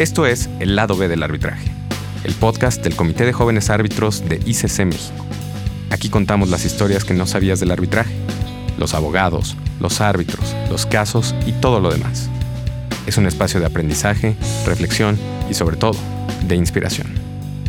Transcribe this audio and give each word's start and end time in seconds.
Esto 0.00 0.24
es 0.24 0.48
El 0.60 0.76
lado 0.76 0.96
B 0.96 1.08
del 1.08 1.22
arbitraje, 1.22 1.70
el 2.24 2.32
podcast 2.32 2.82
del 2.82 2.96
Comité 2.96 3.26
de 3.26 3.34
Jóvenes 3.34 3.68
Árbitros 3.68 4.26
de 4.26 4.36
ICC 4.36 4.86
México. 4.86 5.26
Aquí 5.90 6.08
contamos 6.08 6.48
las 6.48 6.64
historias 6.64 7.04
que 7.04 7.12
no 7.12 7.26
sabías 7.26 7.60
del 7.60 7.70
arbitraje, 7.70 8.14
los 8.78 8.94
abogados, 8.94 9.58
los 9.78 10.00
árbitros, 10.00 10.56
los 10.70 10.86
casos 10.86 11.34
y 11.46 11.52
todo 11.52 11.80
lo 11.80 11.90
demás. 11.90 12.30
Es 13.06 13.18
un 13.18 13.26
espacio 13.26 13.60
de 13.60 13.66
aprendizaje, 13.66 14.36
reflexión 14.64 15.18
y 15.50 15.52
sobre 15.52 15.76
todo, 15.76 15.98
de 16.48 16.56
inspiración. 16.56 17.08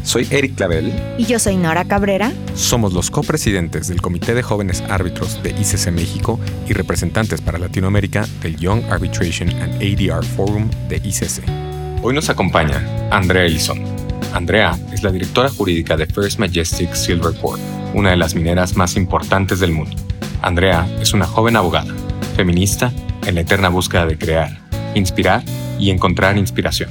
Soy 0.01 0.25
Eric 0.31 0.55
Clavel. 0.55 0.93
Y 1.17 1.25
yo 1.25 1.37
soy 1.37 1.57
Nora 1.57 1.83
Cabrera. 1.83 2.31
Somos 2.55 2.93
los 2.93 3.11
copresidentes 3.11 3.89
del 3.89 4.01
Comité 4.01 4.33
de 4.35 4.41
Jóvenes 4.41 4.81
Árbitros 4.87 5.43
de 5.43 5.49
ICC 5.49 5.91
México 5.91 6.39
y 6.65 6.71
representantes 6.71 7.41
para 7.41 7.59
Latinoamérica 7.59 8.25
del 8.41 8.55
Young 8.55 8.85
Arbitration 8.89 9.49
and 9.49 9.73
ADR 9.83 10.23
Forum 10.23 10.69
de 10.87 10.95
ICC. 10.95 11.60
Hoy 12.03 12.15
nos 12.15 12.31
acompaña 12.31 12.83
Andrea 13.11 13.45
Elizondo. 13.45 13.87
Andrea 14.33 14.75
es 14.91 15.03
la 15.03 15.11
directora 15.11 15.49
jurídica 15.49 15.95
de 15.95 16.07
First 16.07 16.39
Majestic 16.39 16.95
Silver 16.95 17.31
Corp, 17.39 17.59
una 17.93 18.09
de 18.09 18.17
las 18.17 18.33
mineras 18.33 18.75
más 18.75 18.95
importantes 18.95 19.59
del 19.59 19.71
mundo. 19.71 19.95
Andrea 20.41 20.87
es 20.99 21.13
una 21.13 21.27
joven 21.27 21.57
abogada, 21.57 21.93
feminista, 22.35 22.91
en 23.27 23.35
la 23.35 23.41
eterna 23.41 23.69
búsqueda 23.69 24.07
de 24.07 24.17
crear, 24.17 24.57
inspirar 24.95 25.43
y 25.77 25.91
encontrar 25.91 26.39
inspiración. 26.39 26.89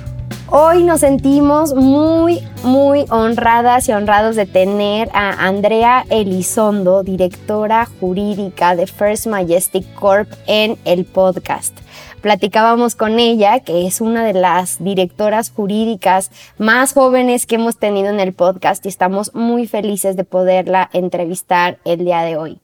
Hoy 0.53 0.83
nos 0.83 0.99
sentimos 0.99 1.75
muy, 1.77 2.41
muy 2.65 3.05
honradas 3.09 3.89
y 3.89 3.93
honrados 3.93 4.35
de 4.35 4.47
tener 4.47 5.09
a 5.13 5.47
Andrea 5.47 6.05
Elizondo, 6.11 7.05
directora 7.05 7.87
jurídica 8.01 8.75
de 8.75 8.89
First 8.89 9.29
Majestic 9.29 9.95
Corp, 9.95 10.29
en 10.49 10.77
el 10.85 11.05
podcast. 11.05 11.79
Platicábamos 12.21 12.97
con 12.97 13.21
ella, 13.21 13.61
que 13.61 13.87
es 13.87 14.01
una 14.01 14.25
de 14.25 14.33
las 14.33 14.83
directoras 14.83 15.53
jurídicas 15.53 16.33
más 16.59 16.95
jóvenes 16.95 17.47
que 17.47 17.55
hemos 17.55 17.77
tenido 17.77 18.09
en 18.09 18.19
el 18.19 18.33
podcast 18.33 18.85
y 18.87 18.89
estamos 18.89 19.33
muy 19.37 19.69
felices 19.69 20.17
de 20.17 20.25
poderla 20.25 20.91
entrevistar 20.93 21.79
el 21.85 22.05
día 22.05 22.23
de 22.23 22.37
hoy. 22.37 22.61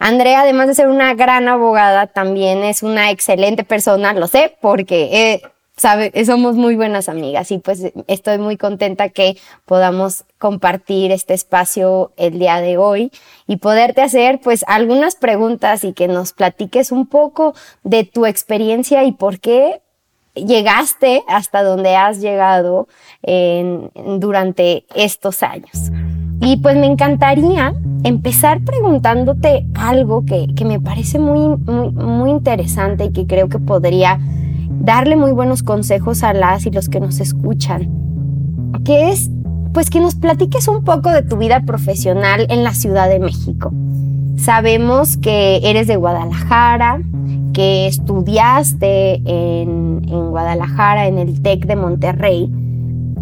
Andrea, 0.00 0.40
además 0.40 0.66
de 0.66 0.74
ser 0.74 0.88
una 0.88 1.14
gran 1.14 1.46
abogada, 1.46 2.08
también 2.08 2.64
es 2.64 2.82
una 2.82 3.12
excelente 3.12 3.62
persona, 3.62 4.14
lo 4.14 4.26
sé, 4.26 4.56
porque 4.60 5.40
sabe, 5.80 6.12
somos 6.26 6.56
muy 6.56 6.76
buenas 6.76 7.08
amigas 7.08 7.50
y 7.50 7.58
pues 7.58 7.90
estoy 8.06 8.36
muy 8.36 8.58
contenta 8.58 9.08
que 9.08 9.38
podamos 9.64 10.24
compartir 10.36 11.10
este 11.10 11.32
espacio 11.32 12.12
el 12.18 12.38
día 12.38 12.60
de 12.60 12.76
hoy 12.76 13.10
y 13.46 13.56
poderte 13.56 14.02
hacer 14.02 14.40
pues 14.42 14.62
algunas 14.68 15.16
preguntas 15.16 15.84
y 15.84 15.94
que 15.94 16.06
nos 16.06 16.34
platiques 16.34 16.92
un 16.92 17.06
poco 17.06 17.54
de 17.82 18.04
tu 18.04 18.26
experiencia 18.26 19.04
y 19.04 19.12
por 19.12 19.40
qué 19.40 19.80
llegaste 20.34 21.24
hasta 21.26 21.62
donde 21.62 21.96
has 21.96 22.20
llegado 22.20 22.86
durante 23.24 24.84
estos 24.94 25.42
años. 25.42 25.90
Y 26.42 26.58
pues 26.58 26.76
me 26.76 26.86
encantaría 26.86 27.74
empezar 28.04 28.60
preguntándote 28.64 29.66
algo 29.74 30.24
que, 30.26 30.46
me 30.64 30.78
parece 30.78 31.18
muy, 31.18 31.56
muy, 31.56 31.90
muy 31.90 32.30
interesante 32.30 33.04
y 33.04 33.12
que 33.12 33.26
creo 33.26 33.48
que 33.48 33.58
podría 33.58 34.20
darle 34.80 35.16
muy 35.16 35.32
buenos 35.32 35.62
consejos 35.62 36.22
a 36.24 36.32
las 36.32 36.66
y 36.66 36.70
los 36.70 36.88
que 36.88 37.00
nos 37.00 37.20
escuchan, 37.20 37.90
que 38.84 39.10
es 39.10 39.30
pues 39.72 39.88
que 39.88 40.00
nos 40.00 40.16
platiques 40.16 40.66
un 40.66 40.82
poco 40.82 41.10
de 41.10 41.22
tu 41.22 41.36
vida 41.36 41.60
profesional 41.60 42.46
en 42.48 42.64
la 42.64 42.74
Ciudad 42.74 43.08
de 43.08 43.20
México. 43.20 43.72
Sabemos 44.36 45.16
que 45.16 45.60
eres 45.62 45.86
de 45.86 45.96
Guadalajara, 45.96 47.00
que 47.52 47.86
estudiaste 47.86 49.16
en, 49.16 50.02
en 50.08 50.30
Guadalajara, 50.30 51.06
en 51.06 51.18
el 51.18 51.40
TEC 51.40 51.66
de 51.66 51.76
Monterrey, 51.76 52.50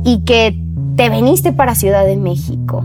y 0.04 0.20
que 0.24 0.58
te 0.96 1.10
veniste 1.10 1.52
para 1.52 1.74
Ciudad 1.74 2.06
de 2.06 2.16
México. 2.16 2.84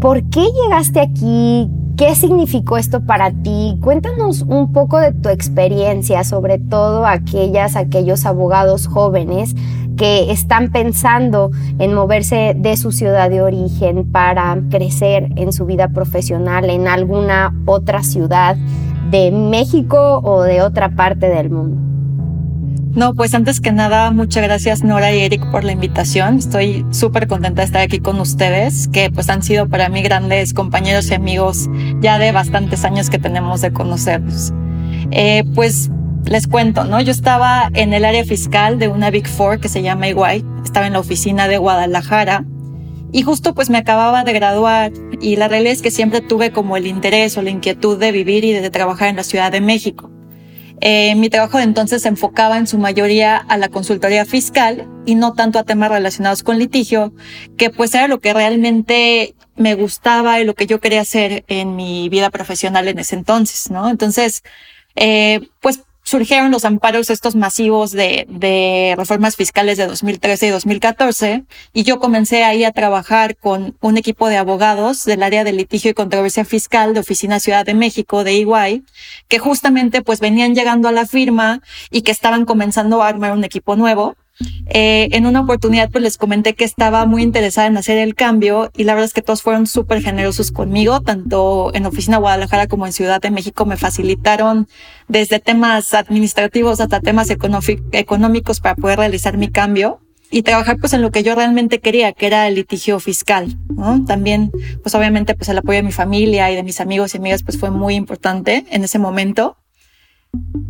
¿Por 0.00 0.22
qué 0.30 0.44
llegaste 0.62 1.00
aquí? 1.00 1.68
¿Qué 1.96 2.14
significó 2.14 2.78
esto 2.78 3.04
para 3.04 3.30
ti? 3.30 3.76
Cuéntanos 3.82 4.42
un 4.42 4.72
poco 4.72 4.98
de 4.98 5.12
tu 5.12 5.28
experiencia, 5.28 6.24
sobre 6.24 6.58
todo 6.58 7.06
aquellas, 7.06 7.76
aquellos 7.76 8.24
abogados 8.24 8.86
jóvenes 8.86 9.54
que 9.98 10.32
están 10.32 10.72
pensando 10.72 11.50
en 11.78 11.92
moverse 11.92 12.54
de 12.56 12.78
su 12.78 12.92
ciudad 12.92 13.28
de 13.28 13.42
origen 13.42 14.10
para 14.10 14.58
crecer 14.70 15.28
en 15.36 15.52
su 15.52 15.66
vida 15.66 15.88
profesional 15.88 16.70
en 16.70 16.88
alguna 16.88 17.54
otra 17.66 18.02
ciudad 18.02 18.56
de 19.10 19.30
México 19.30 20.20
o 20.24 20.42
de 20.42 20.62
otra 20.62 20.96
parte 20.96 21.28
del 21.28 21.50
mundo. 21.50 21.91
No, 22.94 23.14
pues 23.14 23.32
antes 23.32 23.62
que 23.62 23.72
nada, 23.72 24.10
muchas 24.10 24.42
gracias 24.42 24.84
Nora 24.84 25.14
y 25.14 25.20
Eric 25.20 25.50
por 25.50 25.64
la 25.64 25.72
invitación. 25.72 26.36
Estoy 26.36 26.84
súper 26.90 27.26
contenta 27.26 27.62
de 27.62 27.66
estar 27.66 27.80
aquí 27.80 28.00
con 28.00 28.20
ustedes, 28.20 28.86
que 28.88 29.10
pues 29.10 29.30
han 29.30 29.42
sido 29.42 29.66
para 29.66 29.88
mí 29.88 30.02
grandes 30.02 30.52
compañeros 30.52 31.10
y 31.10 31.14
amigos 31.14 31.70
ya 32.02 32.18
de 32.18 32.32
bastantes 32.32 32.84
años 32.84 33.08
que 33.08 33.18
tenemos 33.18 33.62
de 33.62 33.72
conocernos. 33.72 34.52
Eh, 35.10 35.42
pues 35.54 35.90
les 36.26 36.46
cuento, 36.46 36.84
¿no? 36.84 37.00
Yo 37.00 37.12
estaba 37.12 37.70
en 37.72 37.94
el 37.94 38.04
área 38.04 38.26
fiscal 38.26 38.78
de 38.78 38.88
una 38.88 39.10
Big 39.10 39.26
Four 39.26 39.58
que 39.58 39.70
se 39.70 39.80
llama 39.80 40.08
Iguay, 40.08 40.44
estaba 40.62 40.86
en 40.86 40.92
la 40.92 41.00
oficina 41.00 41.48
de 41.48 41.56
Guadalajara 41.56 42.44
y 43.10 43.22
justo 43.22 43.54
pues 43.54 43.70
me 43.70 43.78
acababa 43.78 44.22
de 44.22 44.34
graduar 44.34 44.92
y 45.18 45.36
la 45.36 45.48
realidad 45.48 45.72
es 45.72 45.80
que 45.80 45.90
siempre 45.90 46.20
tuve 46.20 46.52
como 46.52 46.76
el 46.76 46.86
interés 46.86 47.38
o 47.38 47.42
la 47.42 47.50
inquietud 47.50 47.98
de 47.98 48.12
vivir 48.12 48.44
y 48.44 48.52
de 48.52 48.70
trabajar 48.70 49.08
en 49.08 49.16
la 49.16 49.24
Ciudad 49.24 49.50
de 49.50 49.62
México. 49.62 50.10
Eh, 50.84 51.14
mi 51.14 51.30
trabajo 51.30 51.60
entonces 51.60 52.02
se 52.02 52.08
enfocaba 52.08 52.58
en 52.58 52.66
su 52.66 52.76
mayoría 52.76 53.36
a 53.36 53.56
la 53.56 53.68
consultoría 53.68 54.24
fiscal 54.24 54.88
y 55.06 55.14
no 55.14 55.32
tanto 55.32 55.60
a 55.60 55.62
temas 55.62 55.90
relacionados 55.92 56.42
con 56.42 56.58
litigio, 56.58 57.14
que 57.56 57.70
pues 57.70 57.94
era 57.94 58.08
lo 58.08 58.18
que 58.18 58.34
realmente 58.34 59.36
me 59.54 59.76
gustaba 59.76 60.40
y 60.40 60.44
lo 60.44 60.54
que 60.54 60.66
yo 60.66 60.80
quería 60.80 61.02
hacer 61.02 61.44
en 61.46 61.76
mi 61.76 62.08
vida 62.08 62.30
profesional 62.30 62.88
en 62.88 62.98
ese 62.98 63.14
entonces, 63.14 63.70
¿no? 63.70 63.88
Entonces, 63.90 64.42
eh, 64.96 65.48
pues 65.60 65.84
surgieron 66.12 66.50
los 66.50 66.66
amparos 66.66 67.08
estos 67.08 67.34
masivos 67.36 67.90
de, 67.90 68.26
de, 68.28 68.92
reformas 68.98 69.34
fiscales 69.34 69.78
de 69.78 69.86
2013 69.86 70.46
y 70.46 70.50
2014 70.50 71.44
y 71.72 71.84
yo 71.84 72.00
comencé 72.00 72.44
ahí 72.44 72.64
a 72.64 72.70
trabajar 72.70 73.34
con 73.38 73.78
un 73.80 73.96
equipo 73.96 74.28
de 74.28 74.36
abogados 74.36 75.06
del 75.06 75.22
área 75.22 75.42
de 75.42 75.52
litigio 75.54 75.90
y 75.90 75.94
controversia 75.94 76.44
fiscal 76.44 76.92
de 76.92 77.00
Oficina 77.00 77.40
Ciudad 77.40 77.64
de 77.64 77.72
México 77.72 78.24
de 78.24 78.32
EY 78.32 78.84
que 79.28 79.38
justamente 79.38 80.02
pues 80.02 80.20
venían 80.20 80.54
llegando 80.54 80.86
a 80.86 80.92
la 80.92 81.06
firma 81.06 81.62
y 81.90 82.02
que 82.02 82.12
estaban 82.12 82.44
comenzando 82.44 83.02
a 83.02 83.08
armar 83.08 83.32
un 83.32 83.44
equipo 83.44 83.74
nuevo 83.74 84.14
eh, 84.66 85.08
en 85.12 85.26
una 85.26 85.40
oportunidad 85.40 85.90
pues 85.90 86.02
les 86.02 86.16
comenté 86.16 86.54
que 86.54 86.64
estaba 86.64 87.06
muy 87.06 87.22
interesada 87.22 87.66
en 87.66 87.76
hacer 87.76 87.98
el 87.98 88.14
cambio 88.14 88.70
y 88.76 88.84
la 88.84 88.94
verdad 88.94 89.06
es 89.06 89.12
que 89.12 89.22
todos 89.22 89.42
fueron 89.42 89.66
súper 89.66 90.02
generosos 90.02 90.50
conmigo, 90.50 91.00
tanto 91.00 91.70
en 91.74 91.86
Oficina 91.86 92.16
Guadalajara 92.16 92.66
como 92.66 92.86
en 92.86 92.92
Ciudad 92.92 93.20
de 93.20 93.30
México 93.30 93.66
me 93.66 93.76
facilitaron 93.76 94.68
desde 95.08 95.38
temas 95.40 95.94
administrativos 95.94 96.80
hasta 96.80 97.00
temas 97.00 97.28
económicos 97.30 98.60
para 98.60 98.76
poder 98.76 98.98
realizar 98.98 99.36
mi 99.36 99.48
cambio 99.48 100.00
y 100.32 100.42
trabajar 100.42 100.78
pues 100.78 100.94
en 100.94 101.02
lo 101.02 101.10
que 101.10 101.22
yo 101.22 101.34
realmente 101.34 101.78
quería, 101.78 102.12
que 102.12 102.26
era 102.26 102.48
el 102.48 102.54
litigio 102.54 102.98
fiscal, 102.98 103.58
¿no? 103.68 104.02
También, 104.06 104.50
pues 104.82 104.94
obviamente 104.94 105.34
pues 105.34 105.48
el 105.50 105.58
apoyo 105.58 105.76
de 105.76 105.82
mi 105.82 105.92
familia 105.92 106.50
y 106.50 106.56
de 106.56 106.62
mis 106.62 106.80
amigos 106.80 107.14
y 107.14 107.18
amigas 107.18 107.42
pues 107.42 107.58
fue 107.58 107.70
muy 107.70 107.94
importante 107.94 108.64
en 108.70 108.82
ese 108.82 108.98
momento. 108.98 109.58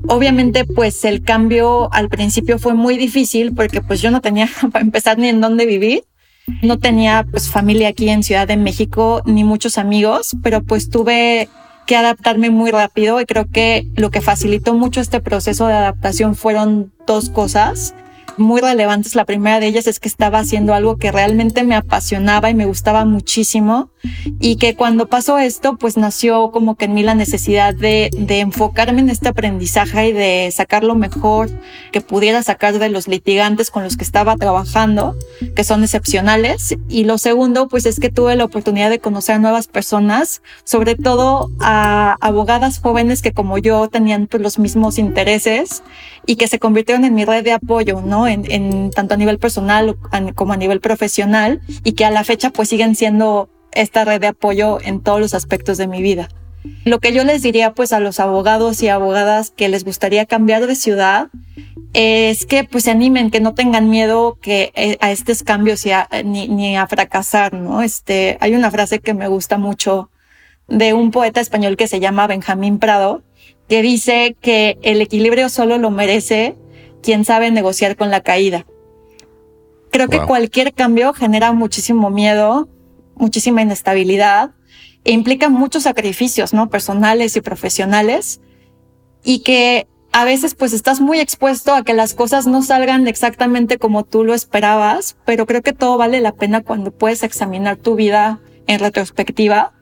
Obviamente, 0.09 0.65
pues 0.65 1.05
el 1.05 1.23
cambio 1.23 1.93
al 1.93 2.09
principio 2.09 2.59
fue 2.59 2.75
muy 2.75 2.97
difícil 2.97 3.55
porque 3.55 3.81
pues 3.81 4.03
yo 4.03 4.11
no 4.11 4.21
tenía 4.21 4.49
para 4.73 4.85
empezar 4.85 5.19
ni 5.19 5.29
en 5.29 5.41
dónde 5.41 5.67
vivir. 5.67 6.05
No 6.61 6.79
tenía 6.79 7.25
pues 7.31 7.49
familia 7.49 7.89
aquí 7.89 8.09
en 8.09 8.23
Ciudad 8.23 8.49
de 8.49 8.57
México 8.57 9.23
ni 9.25 9.45
muchos 9.45 9.79
amigos, 9.79 10.37
pero 10.43 10.63
pues 10.63 10.91
tuve 10.91 11.49
que 11.87 11.97
adaptarme 11.97 12.51
muy 12.51 12.71
rápido 12.71 13.21
y 13.21 13.27
creo 13.27 13.47
que 13.49 13.87
lo 13.95 14.11
que 14.11 14.21
facilitó 14.21 14.75
mucho 14.75 15.01
este 15.01 15.21
proceso 15.21 15.67
de 15.67 15.75
adaptación 15.75 16.35
fueron 16.35 16.93
dos 17.07 17.31
cosas 17.31 17.95
muy 18.37 18.61
relevantes. 18.61 19.15
La 19.15 19.25
primera 19.25 19.61
de 19.61 19.67
ellas 19.67 19.87
es 19.87 20.01
que 20.01 20.09
estaba 20.09 20.39
haciendo 20.39 20.75
algo 20.75 20.97
que 20.97 21.13
realmente 21.13 21.65
me 21.65 21.75
apasionaba 21.75 22.51
y 22.51 22.55
me 22.55 22.67
gustaba 22.67 23.05
muchísimo 23.05 23.91
y 24.41 24.57
que 24.57 24.75
cuando 24.75 25.07
pasó 25.07 25.39
esto, 25.39 25.77
pues 25.77 25.97
nació 25.97 26.51
como 26.51 26.77
que 26.77 26.87
en 26.87 26.95
mí 26.95 27.03
la 27.03 27.15
necesidad 27.15 27.75
de, 27.75 28.11
enfocarme 28.29 29.01
en 29.01 29.11
este 29.11 29.29
aprendizaje 29.29 30.09
y 30.09 30.13
de 30.13 30.51
sacar 30.53 30.83
lo 30.83 30.95
mejor 30.95 31.51
que 31.93 32.01
pudiera 32.01 32.43
sacar 32.43 32.79
de 32.79 32.89
los 32.89 33.07
litigantes 33.07 33.71
con 33.71 33.85
los 33.85 33.97
que 33.97 34.05
estaba 34.05 34.37
trabajando, 34.37 35.15
que 35.55 35.65
son 35.65 35.85
excepcionales. 35.85 36.77
Y 36.89 37.05
lo 37.05 37.19
segundo, 37.19 37.69
pues 37.69 37.87
es 37.87 38.01
que 38.01 38.11
tuve 38.11 38.35
la 38.37 38.45
oportunidad 38.45 38.91
de 38.91 38.99
conocer 38.99 39.37
a 39.37 39.39
nuevas 39.39 39.69
personas, 39.69 40.43
sobre 40.65 40.97
todo 40.97 41.51
a 41.61 42.17
abogadas 42.21 42.81
jóvenes 42.81 43.23
que 43.23 43.33
como 43.33 43.59
yo 43.59 43.89
tenían 43.89 44.27
pues, 44.27 44.43
los 44.43 44.59
mismos 44.59 44.99
intereses 44.99 45.83
y 46.27 46.37
que 46.37 46.49
se 46.49 46.59
convirtieron 46.59 47.05
en 47.05 47.15
mi 47.15 47.25
red 47.25 47.45
de 47.45 47.53
apoyo. 47.53 48.01
En, 48.27 48.91
tanto 48.91 49.15
a 49.15 49.17
nivel 49.17 49.39
personal 49.39 49.97
como 50.35 50.53
a 50.53 50.57
nivel 50.57 50.81
profesional 50.81 51.61
y 51.83 51.93
que 51.93 52.05
a 52.05 52.11
la 52.11 52.25
fecha 52.25 52.51
pues 52.51 52.69
siguen 52.69 52.95
siendo 52.95 53.49
esta 53.73 54.05
red 54.05 54.21
de 54.21 54.29
apoyo 54.29 54.79
en 54.83 55.01
todos 55.01 55.19
los 55.19 55.35
aspectos 55.35 55.79
de 55.79 55.87
mi 55.87 56.03
vida. 56.03 56.29
Lo 56.85 57.01
que 57.01 57.13
yo 57.13 57.25
les 57.25 57.43
diría 57.43 57.73
pues 57.73 57.93
a 57.93 58.01
los 58.01 58.21
abogados 58.21 58.83
y 58.83 58.89
abogadas 58.89 59.51
que 59.51 59.69
les 59.69 59.85
gustaría 59.85 60.27
cambiar 60.27 60.67
de 60.67 60.75
ciudad 60.75 61.29
es 61.95 62.47
que 62.47 62.65
pues 62.65 62.85
se 62.85 62.91
animen, 62.91 63.31
que 63.31 63.41
no 63.41 63.55
tengan 63.55 63.89
miedo 63.89 64.39
que 64.41 64.73
eh, 64.75 64.99
a 65.01 65.11
estos 65.11 65.43
cambios 65.43 65.85
ni, 66.25 66.49
ni 66.49 66.77
a 66.77 66.87
fracasar, 66.87 67.55
¿no? 67.55 67.83
Este, 67.83 68.37
hay 68.41 68.55
una 68.55 68.71
frase 68.71 68.99
que 69.01 69.15
me 69.15 69.29
gusta 69.29 69.59
mucho 69.59 70.11
de 70.69 70.95
un 70.95 71.11
poeta 71.11 71.41
español 71.41 71.77
que 71.77 71.89
se 71.89 72.01
llama 72.01 72.27
Benjamín 72.27 72.79
Prado, 72.79 73.23
que 73.69 73.83
dice 73.83 74.37
que 74.41 74.79
el 74.83 75.01
equilibrio 75.01 75.49
solo 75.49 75.79
lo 75.79 75.91
merece 75.91 76.57
quien 77.03 77.25
sabe 77.25 77.51
negociar 77.51 77.97
con 77.97 78.11
la 78.11 78.21
caída. 78.21 78.67
Creo 79.91 80.09
que 80.09 80.21
cualquier 80.21 80.73
cambio 80.73 81.13
genera 81.13 81.53
muchísimo 81.53 82.09
miedo, 82.09 82.69
muchísima 83.15 83.61
inestabilidad 83.61 84.53
e 85.05 85.13
implica 85.13 85.51
muchos 85.51 85.83
sacrificios, 85.83 86.55
¿no? 86.55 86.71
Personales 86.71 87.37
y 87.37 87.41
profesionales 87.43 88.41
y 89.23 89.41
que 89.41 89.87
a 90.13 90.25
veces 90.25 90.55
pues 90.55 90.73
estás 90.73 91.01
muy 91.01 91.21
expuesto 91.21 91.75
a 91.75 91.85
que 91.85 91.95
las 91.95 92.15
cosas 92.15 92.47
no 92.47 92.63
salgan 92.63 93.07
exactamente 93.09 93.79
como 93.79 94.05
tú 94.05 94.25
lo 94.25 94.35
esperabas, 94.35 95.17
pero 95.25 95.47
creo 95.47 95.63
que 95.63 95.73
todo 95.73 95.97
vale 95.97 96.21
la 96.21 96.33
pena 96.33 96.63
cuando 96.63 96.91
puedes 96.91 97.23
examinar 97.23 97.77
tu 97.77 97.95
vida 97.95 98.41
en 98.67 98.79
retrospectiva 98.79 99.73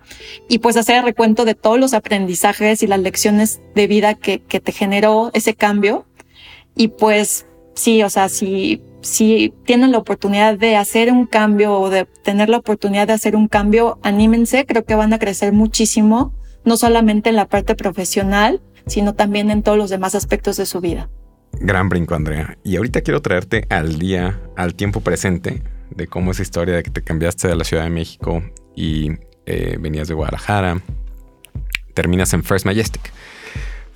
y 0.49 0.59
pues 0.59 0.77
hacer 0.77 0.97
el 0.97 1.05
recuento 1.05 1.45
de 1.45 1.55
todos 1.55 1.79
los 1.79 1.95
aprendizajes 1.95 2.83
y 2.83 2.87
las 2.87 3.01
lecciones 3.01 3.61
de 3.75 3.87
vida 3.87 4.15
que, 4.15 4.41
que 4.41 4.61
te 4.61 4.73
generó 4.73 5.31
ese 5.35 5.55
cambio. 5.55 6.07
Y 6.77 6.89
pues 6.89 7.47
sí, 7.75 8.03
o 8.03 8.11
sea, 8.11 8.29
si, 8.29 8.83
si 9.03 9.53
tienen 9.65 9.93
la 9.93 9.99
oportunidad 9.99 10.59
de 10.59 10.77
hacer 10.77 11.13
un 11.13 11.27
cambio 11.27 11.79
o 11.79 11.91
de 11.91 12.07
tener 12.25 12.49
la 12.49 12.59
oportunidad 12.59 13.07
de 13.07 13.15
hacer 13.15 13.37
un 13.37 13.49
cambio, 13.49 13.99
anímense, 14.03 14.67
creo 14.67 14.85
que 14.85 14.95
van 14.95 15.13
a 15.13 15.19
crecer 15.19 15.53
muchísimo, 15.53 16.35
no 16.65 16.77
solamente 16.77 17.31
en 17.31 17.37
la 17.37 17.49
parte 17.49 17.75
profesional, 17.75 18.61
sino 18.87 19.15
también 19.15 19.51
en 19.51 19.63
todos 19.63 19.79
los 19.79 19.91
demás 19.91 20.15
aspectos 20.15 20.57
de 20.57 20.67
su 20.67 20.81
vida. 20.81 21.09
Gran 21.53 21.89
brinco, 21.89 22.15
Andrea. 22.15 22.57
Y 22.65 22.77
ahorita 22.77 23.01
quiero 23.03 23.21
traerte 23.21 23.67
al 23.71 23.99
día, 23.99 24.41
al 24.57 24.75
tiempo 24.75 25.01
presente, 25.01 25.63
de 25.91 26.07
cómo 26.07 26.31
esa 26.31 26.43
historia 26.43 26.77
de 26.77 26.83
que 26.83 26.91
te 26.91 27.03
cambiaste 27.03 27.49
de 27.49 27.57
la 27.57 27.65
Ciudad 27.65 27.85
de 27.85 27.91
México 27.91 28.43
y 28.77 29.13
eh, 29.47 29.77
venías 29.81 30.09
de 30.09 30.15
Guadalajara, 30.15 30.81
terminas 31.95 32.33
en 32.33 32.45
First 32.45 32.67
Majestic. 32.67 33.13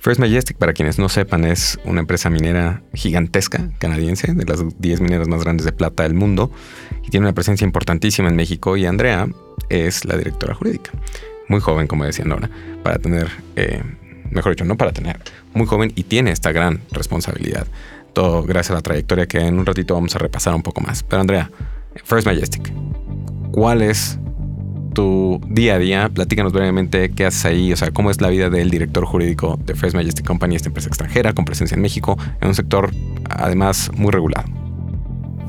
First 0.05 0.19
Majestic, 0.19 0.57
para 0.57 0.73
quienes 0.73 0.99
no 0.99 1.09
sepan, 1.09 1.45
es 1.45 1.79
una 1.83 1.99
empresa 1.99 2.29
minera 2.29 2.83
gigantesca 2.93 3.71
canadiense, 3.79 4.35
de 4.35 4.45
las 4.45 4.63
10 4.77 5.01
mineras 5.01 5.27
más 5.27 5.43
grandes 5.43 5.65
de 5.65 5.71
plata 5.71 6.03
del 6.03 6.13
mundo, 6.13 6.51
y 7.01 7.09
tiene 7.09 7.25
una 7.25 7.33
presencia 7.33 7.65
importantísima 7.65 8.29
en 8.29 8.35
México. 8.35 8.77
Y 8.77 8.85
Andrea 8.85 9.27
es 9.67 10.05
la 10.05 10.15
directora 10.15 10.53
jurídica. 10.53 10.91
Muy 11.47 11.59
joven, 11.59 11.87
como 11.87 12.05
decía 12.05 12.23
Nora, 12.23 12.51
para 12.83 12.99
tener, 12.99 13.31
eh, 13.55 13.81
mejor 14.29 14.51
dicho, 14.51 14.63
no 14.63 14.77
para 14.77 14.91
tener, 14.91 15.19
muy 15.55 15.65
joven 15.65 15.91
y 15.95 16.03
tiene 16.03 16.29
esta 16.29 16.51
gran 16.51 16.81
responsabilidad. 16.91 17.65
Todo 18.13 18.43
gracias 18.43 18.73
a 18.73 18.75
la 18.75 18.81
trayectoria 18.81 19.25
que 19.25 19.39
en 19.39 19.57
un 19.57 19.65
ratito 19.65 19.95
vamos 19.95 20.15
a 20.15 20.19
repasar 20.19 20.53
un 20.53 20.61
poco 20.61 20.81
más. 20.81 21.01
Pero 21.01 21.21
Andrea, 21.21 21.49
First 22.03 22.27
Majestic, 22.27 22.71
¿cuál 23.51 23.81
es 23.81 24.19
tu 24.95 25.39
día 25.47 25.75
a 25.75 25.77
día. 25.79 26.09
Platícanos 26.09 26.51
brevemente 26.51 27.11
qué 27.11 27.27
haces 27.27 27.45
ahí, 27.45 27.71
o 27.71 27.77
sea, 27.77 27.91
cómo 27.91 28.09
es 28.09 28.19
la 28.21 28.29
vida 28.29 28.49
del 28.49 28.71
director 28.71 29.05
jurídico 29.05 29.59
de 29.63 29.75
First 29.75 29.95
Majestic 29.95 30.25
Company, 30.25 30.55
esta 30.55 30.69
empresa 30.69 30.87
extranjera 30.87 31.33
con 31.33 31.45
presencia 31.45 31.75
en 31.75 31.81
México, 31.81 32.17
en 32.41 32.47
un 32.47 32.55
sector 32.55 32.89
además 33.29 33.91
muy 33.95 34.11
regulado. 34.11 34.64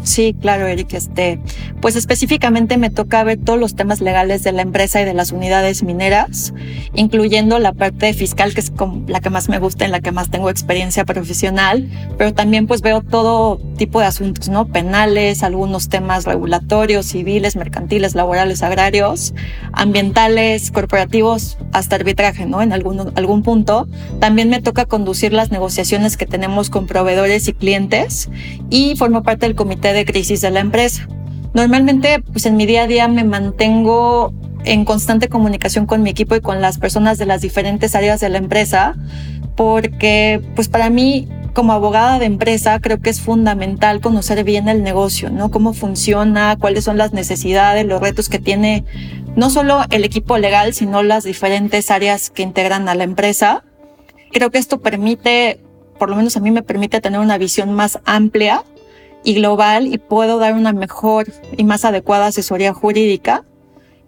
Sí, 0.06 0.37
claro, 0.41 0.69
Eric. 0.69 0.94
Este, 0.94 1.41
pues 1.81 1.97
específicamente 1.97 2.79
me 2.79 2.91
toca 2.91 3.25
ver 3.25 3.38
todos 3.38 3.58
los 3.58 3.75
temas 3.75 4.00
legales 4.00 4.44
de 4.44 4.53
la 4.53 4.62
empresa 4.62 5.03
y 5.03 5.05
de 5.05 5.14
las 5.14 5.32
unidades 5.32 5.82
mineras, 5.82 6.55
incluyendo 6.94 7.58
la 7.58 7.73
parte 7.73 8.14
fiscal, 8.14 8.55
que 8.55 8.61
es 8.61 8.73
la 9.08 9.20
que 9.20 9.31
más 9.31 9.49
me 9.49 9.58
gusta, 9.58 9.85
en 9.85 9.91
la 9.91 10.00
que 10.00 10.12
más 10.12 10.31
tengo 10.31 10.49
experiencia 10.49 11.05
profesional, 11.05 11.91
pero 12.17 12.32
también 12.32 12.69
pues 12.69 12.82
veo 12.82 13.03
todo 13.03 13.61
tipo 13.76 13.99
de 13.99 14.06
asuntos, 14.06 14.49
¿no? 14.49 14.69
Penales, 14.69 15.43
algunos 15.43 15.88
temas 15.88 16.25
regulatorios, 16.25 17.06
civiles, 17.06 17.56
mercantiles, 17.56 18.14
laborales, 18.14 18.62
agrarios, 18.62 19.35
ambientales, 19.73 20.70
corporativos, 20.70 21.58
hasta 21.73 21.97
arbitraje, 21.97 22.47
¿no? 22.47 22.62
En 22.62 22.73
algún, 22.73 23.12
algún 23.17 23.43
punto. 23.43 23.88
También 24.20 24.50
me 24.50 24.62
toca 24.62 24.85
conducir 24.85 25.32
las 25.32 25.50
negociaciones 25.50 26.17
que 26.17 26.26
tenemos 26.26 26.70
con 26.70 26.87
proveedores 26.87 27.49
y 27.49 27.53
clientes 27.53 28.31
y 28.70 28.94
formo 28.94 29.25
parte 29.25 29.47
del 29.47 29.56
comité 29.56 29.95
de 29.96 30.04
crisis 30.04 30.40
de 30.40 30.50
la 30.50 30.60
empresa. 30.60 31.08
Normalmente, 31.54 32.22
pues 32.32 32.46
en 32.46 32.56
mi 32.56 32.66
día 32.66 32.82
a 32.82 32.87
día 32.87 33.08
me 33.08 33.25
mantengo 33.25 34.32
en 34.64 34.84
constante 34.84 35.28
comunicación 35.28 35.87
con 35.87 36.02
mi 36.02 36.10
equipo 36.10 36.34
y 36.37 36.40
con 36.40 36.60
las 36.60 36.78
personas 36.78 37.19
de 37.19 37.26
las 37.26 37.40
diferentes 37.40 37.94
áreas 37.94 38.20
de 38.20 38.28
la 38.28 38.38
empresa, 38.38 38.94
porque 39.54 40.43
pues 40.54 40.69
para 40.69 40.90
mí 40.90 41.28
como 41.54 41.72
abogada 41.72 42.19
de 42.19 42.26
empresa 42.26 42.78
creo 42.81 43.00
que 43.00 43.08
es 43.08 43.22
fundamental 43.22 44.02
conocer 44.02 44.44
bien 44.44 44.69
el 44.69 44.82
negocio, 44.82 45.31
¿no? 45.31 45.50
Cómo 45.50 45.72
funciona, 45.72 46.56
cuáles 46.60 46.84
son 46.84 46.98
las 46.98 47.14
necesidades, 47.14 47.87
los 47.87 48.02
retos 48.02 48.28
que 48.28 48.38
tiene 48.38 48.84
no 49.37 49.48
solo 49.48 49.81
el 49.90 50.04
equipo 50.04 50.37
legal, 50.37 50.75
sino 50.75 51.02
las 51.02 51.25
diferentes 51.25 51.90
áreas 51.90 52.28
que 52.28 52.43
integran 52.43 52.88
a 52.90 52.94
la 52.94 53.04
empresa. 53.04 53.64
Creo 54.32 54.50
que 54.50 54.58
esto 54.58 54.81
permite, 54.81 55.60
por 55.98 56.10
lo 56.10 56.16
menos 56.16 56.37
a 56.37 56.40
mí 56.40 56.50
me 56.50 56.62
permite 56.62 57.00
tener 57.00 57.20
una 57.20 57.38
visión 57.38 57.72
más 57.72 58.00
amplia 58.04 58.62
y 59.26 59.34
global 59.34 59.93
y 59.93 59.99
puedo 59.99 60.38
dar 60.38 60.55
una 60.55 60.73
mejor 60.73 61.26
y 61.56 61.64
más 61.64 61.84
adecuada 61.84 62.26
asesoría 62.26 62.73
jurídica. 62.73 63.44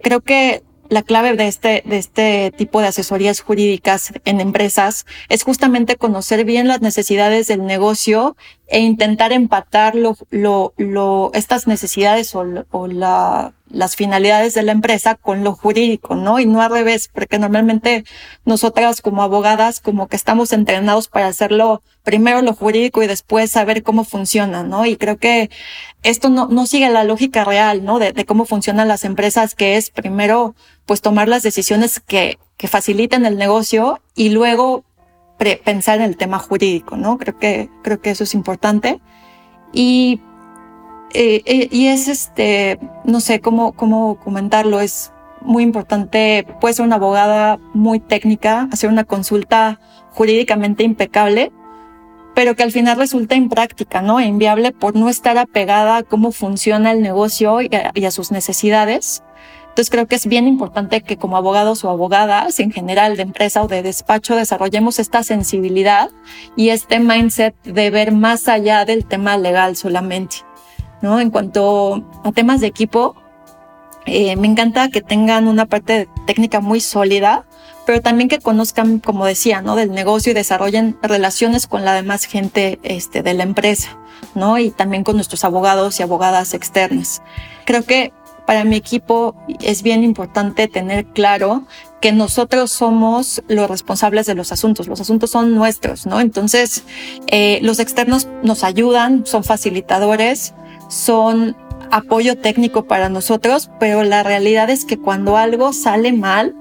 Creo 0.00 0.20
que 0.20 0.62
la 0.88 1.02
clave 1.02 1.34
de 1.34 1.48
este, 1.48 1.82
de 1.84 1.98
este 1.98 2.52
tipo 2.56 2.80
de 2.80 2.86
asesorías 2.86 3.40
jurídicas 3.40 4.12
en 4.24 4.40
empresas 4.40 5.06
es 5.28 5.42
justamente 5.42 5.96
conocer 5.96 6.44
bien 6.44 6.68
las 6.68 6.82
necesidades 6.82 7.48
del 7.48 7.66
negocio 7.66 8.36
e 8.70 8.80
intentar 8.80 9.32
empatar 9.32 9.94
lo, 9.94 10.16
lo, 10.30 10.74
lo, 10.76 11.30
estas 11.32 11.66
necesidades 11.66 12.34
o, 12.34 12.44
o 12.70 12.86
la, 12.86 13.54
las 13.70 13.96
finalidades 13.96 14.52
de 14.52 14.62
la 14.62 14.72
empresa 14.72 15.14
con 15.14 15.42
lo 15.42 15.54
jurídico, 15.54 16.14
¿no? 16.16 16.38
Y 16.38 16.44
no 16.44 16.60
al 16.60 16.70
revés, 16.70 17.08
porque 17.12 17.38
normalmente 17.38 18.04
nosotras 18.44 19.00
como 19.00 19.22
abogadas 19.22 19.80
como 19.80 20.08
que 20.08 20.16
estamos 20.16 20.52
entrenados 20.52 21.08
para 21.08 21.28
hacerlo 21.28 21.82
primero 22.02 22.42
lo 22.42 22.52
jurídico 22.52 23.02
y 23.02 23.06
después 23.06 23.50
saber 23.50 23.82
cómo 23.82 24.04
funciona, 24.04 24.62
¿no? 24.62 24.84
Y 24.84 24.96
creo 24.96 25.16
que 25.16 25.50
esto 26.02 26.28
no, 26.28 26.48
no 26.48 26.66
sigue 26.66 26.90
la 26.90 27.04
lógica 27.04 27.44
real, 27.44 27.84
¿no? 27.84 27.98
De, 27.98 28.12
de 28.12 28.26
cómo 28.26 28.44
funcionan 28.44 28.88
las 28.88 29.04
empresas, 29.04 29.54
que 29.54 29.76
es 29.76 29.88
primero 29.88 30.54
pues 30.84 31.00
tomar 31.00 31.28
las 31.28 31.42
decisiones 31.42 32.00
que, 32.00 32.38
que 32.58 32.68
faciliten 32.68 33.24
el 33.24 33.38
negocio 33.38 34.00
y 34.14 34.28
luego 34.28 34.84
pensar 35.38 35.98
en 35.98 36.04
el 36.04 36.16
tema 36.16 36.38
jurídico, 36.38 36.96
¿no? 36.96 37.18
Creo 37.18 37.38
que, 37.38 37.70
creo 37.82 38.00
que 38.00 38.10
eso 38.10 38.24
es 38.24 38.34
importante. 38.34 39.00
Y 39.72 40.20
eh, 41.14 41.42
eh, 41.46 41.68
y 41.70 41.86
es 41.86 42.06
este, 42.06 42.78
no 43.04 43.20
sé 43.20 43.40
cómo, 43.40 43.72
cómo 43.72 44.16
comentarlo, 44.16 44.80
es 44.80 45.12
muy 45.40 45.62
importante, 45.62 46.46
puede 46.60 46.74
ser 46.74 46.84
una 46.84 46.96
abogada 46.96 47.58
muy 47.72 47.98
técnica, 47.98 48.68
hacer 48.72 48.90
una 48.90 49.04
consulta 49.04 49.80
jurídicamente 50.10 50.82
impecable, 50.82 51.50
pero 52.34 52.56
que 52.56 52.62
al 52.62 52.72
final 52.72 52.98
resulta 52.98 53.36
impráctica, 53.36 54.02
¿no? 54.02 54.20
E 54.20 54.26
inviable 54.26 54.72
por 54.72 54.96
no 54.96 55.08
estar 55.08 55.38
apegada 55.38 55.96
a 55.96 56.02
cómo 56.02 56.30
funciona 56.30 56.92
el 56.92 57.00
negocio 57.00 57.62
y 57.62 57.70
a, 57.74 57.90
y 57.94 58.04
a 58.04 58.10
sus 58.10 58.30
necesidades. 58.30 59.22
Entonces 59.78 59.92
creo 59.92 60.08
que 60.08 60.16
es 60.16 60.26
bien 60.26 60.48
importante 60.48 61.02
que 61.02 61.18
como 61.18 61.36
abogados 61.36 61.84
o 61.84 61.90
abogadas 61.90 62.58
en 62.58 62.72
general 62.72 63.16
de 63.16 63.22
empresa 63.22 63.62
o 63.62 63.68
de 63.68 63.84
despacho 63.84 64.34
desarrollemos 64.34 64.98
esta 64.98 65.22
sensibilidad 65.22 66.10
y 66.56 66.70
este 66.70 66.98
mindset 66.98 67.54
de 67.62 67.88
ver 67.90 68.10
más 68.10 68.48
allá 68.48 68.84
del 68.84 69.04
tema 69.04 69.36
legal 69.36 69.76
solamente. 69.76 70.38
¿no? 71.00 71.20
En 71.20 71.30
cuanto 71.30 72.04
a 72.24 72.32
temas 72.32 72.60
de 72.60 72.66
equipo, 72.66 73.14
eh, 74.06 74.34
me 74.34 74.48
encanta 74.48 74.88
que 74.88 75.00
tengan 75.00 75.46
una 75.46 75.66
parte 75.66 76.08
técnica 76.26 76.58
muy 76.58 76.80
sólida, 76.80 77.46
pero 77.86 78.02
también 78.02 78.28
que 78.28 78.40
conozcan, 78.40 78.98
como 78.98 79.26
decía, 79.26 79.62
¿no? 79.62 79.76
Del 79.76 79.92
negocio 79.92 80.32
y 80.32 80.34
desarrollen 80.34 80.98
relaciones 81.02 81.68
con 81.68 81.84
la 81.84 81.94
demás 81.94 82.24
gente 82.24 82.80
este, 82.82 83.22
de 83.22 83.34
la 83.34 83.44
empresa, 83.44 83.96
¿no? 84.34 84.58
Y 84.58 84.70
también 84.70 85.04
con 85.04 85.14
nuestros 85.14 85.44
abogados 85.44 86.00
y 86.00 86.02
abogadas 86.02 86.52
externas. 86.52 87.22
Creo 87.64 87.84
que 87.84 88.12
para 88.48 88.64
mi 88.64 88.76
equipo 88.76 89.34
es 89.60 89.82
bien 89.82 90.02
importante 90.02 90.68
tener 90.68 91.04
claro 91.04 91.64
que 92.00 92.12
nosotros 92.12 92.72
somos 92.72 93.42
los 93.46 93.68
responsables 93.68 94.24
de 94.24 94.34
los 94.34 94.52
asuntos. 94.52 94.88
Los 94.88 95.02
asuntos 95.02 95.28
son 95.28 95.54
nuestros, 95.54 96.06
¿no? 96.06 96.18
Entonces, 96.18 96.82
eh, 97.26 97.58
los 97.60 97.78
externos 97.78 98.26
nos 98.42 98.64
ayudan, 98.64 99.26
son 99.26 99.44
facilitadores, 99.44 100.54
son 100.88 101.58
apoyo 101.90 102.38
técnico 102.38 102.86
para 102.86 103.10
nosotros, 103.10 103.70
pero 103.78 104.02
la 104.02 104.22
realidad 104.22 104.70
es 104.70 104.86
que 104.86 104.96
cuando 104.96 105.36
algo 105.36 105.74
sale 105.74 106.14
mal, 106.14 106.56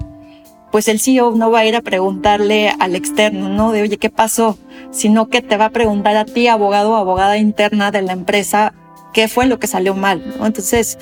pues 0.73 0.89
el 0.89 0.99
CEO 0.99 1.31
no 1.37 1.51
va 1.51 1.59
a 1.59 1.65
ir 1.65 1.77
a 1.77 1.81
preguntarle 1.81 2.73
al 2.81 2.97
externo, 2.97 3.47
¿no? 3.47 3.71
De, 3.71 3.83
oye, 3.83 3.95
¿qué 3.95 4.09
pasó? 4.09 4.57
Sino 4.91 5.29
que 5.29 5.41
te 5.41 5.55
va 5.55 5.67
a 5.67 5.69
preguntar 5.69 6.17
a 6.17 6.25
ti, 6.25 6.49
abogado 6.49 6.91
o 6.91 6.95
abogada 6.97 7.37
interna 7.37 7.91
de 7.91 8.01
la 8.01 8.11
empresa, 8.11 8.73
qué 9.13 9.29
fue 9.29 9.45
lo 9.45 9.57
que 9.57 9.67
salió 9.67 9.93
mal, 9.93 10.35
¿no? 10.37 10.45
Entonces, 10.45 10.99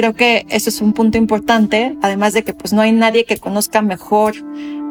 creo 0.00 0.14
que 0.14 0.46
eso 0.48 0.70
es 0.70 0.80
un 0.80 0.94
punto 0.94 1.18
importante, 1.18 1.94
además 2.00 2.32
de 2.32 2.42
que 2.42 2.54
pues 2.54 2.72
no 2.72 2.80
hay 2.80 2.90
nadie 2.90 3.26
que 3.26 3.36
conozca 3.36 3.82
mejor 3.82 4.34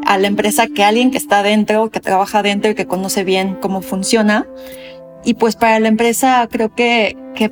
a 0.05 0.19
la 0.19 0.27
empresa 0.27 0.67
que 0.67 0.83
alguien 0.83 1.09
que 1.09 1.17
está 1.17 1.41
dentro, 1.41 1.89
que 1.89 1.99
trabaja 1.99 2.43
dentro 2.43 2.69
y 2.69 2.75
que 2.75 2.85
conoce 2.85 3.23
bien 3.23 3.57
cómo 3.59 3.81
funciona. 3.81 4.45
Y 5.23 5.33
pues 5.33 5.55
para 5.55 5.79
la 5.79 5.87
empresa 5.87 6.47
creo 6.51 6.75
que, 6.75 7.17
que 7.33 7.51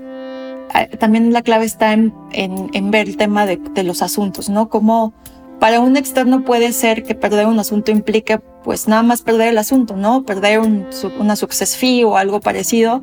ah, 0.71 0.85
también 0.99 1.33
la 1.33 1.41
clave 1.41 1.65
está 1.65 1.93
en, 1.93 2.13
en, 2.31 2.91
ver 2.91 3.07
el 3.07 3.17
tema 3.17 3.47
de, 3.47 3.57
de, 3.57 3.81
los 3.81 4.03
asuntos, 4.03 4.49
¿no? 4.49 4.69
Como 4.69 5.15
para 5.59 5.79
un 5.79 5.97
externo 5.97 6.45
puede 6.45 6.73
ser 6.73 7.01
que 7.01 7.15
perder 7.15 7.47
un 7.47 7.57
asunto 7.57 7.89
implique 7.89 8.37
pues 8.63 8.87
nada 8.87 9.01
más 9.01 9.23
perder 9.23 9.47
el 9.47 9.57
asunto, 9.57 9.95
¿no? 9.95 10.25
Perder 10.25 10.59
un, 10.59 10.85
una 11.17 11.35
success 11.35 11.75
fee 11.75 12.03
o 12.03 12.17
algo 12.17 12.39
parecido 12.39 13.01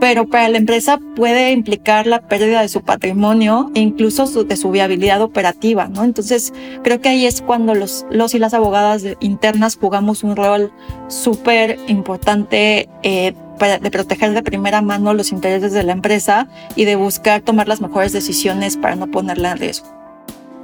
pero 0.00 0.26
para 0.26 0.48
la 0.48 0.58
empresa 0.58 0.98
puede 1.16 1.52
implicar 1.52 2.06
la 2.06 2.20
pérdida 2.20 2.60
de 2.60 2.68
su 2.68 2.82
patrimonio 2.82 3.70
e 3.74 3.80
incluso 3.80 4.44
de 4.44 4.56
su 4.56 4.70
viabilidad 4.70 5.22
operativa, 5.22 5.88
¿no? 5.88 6.04
Entonces, 6.04 6.52
creo 6.82 7.00
que 7.00 7.08
ahí 7.08 7.26
es 7.26 7.40
cuando 7.40 7.74
los, 7.74 8.04
los 8.10 8.34
y 8.34 8.38
las 8.38 8.54
abogadas 8.54 9.04
internas 9.20 9.76
jugamos 9.80 10.22
un 10.22 10.36
rol 10.36 10.72
súper 11.08 11.78
importante 11.88 12.88
eh, 13.02 13.34
de 13.80 13.90
proteger 13.90 14.34
de 14.34 14.42
primera 14.42 14.82
mano 14.82 15.14
los 15.14 15.32
intereses 15.32 15.72
de 15.72 15.84
la 15.84 15.92
empresa 15.92 16.48
y 16.74 16.84
de 16.84 16.96
buscar 16.96 17.40
tomar 17.40 17.68
las 17.68 17.80
mejores 17.80 18.12
decisiones 18.12 18.76
para 18.76 18.96
no 18.96 19.06
ponerla 19.06 19.52
en 19.52 19.58
riesgo. 19.58 19.86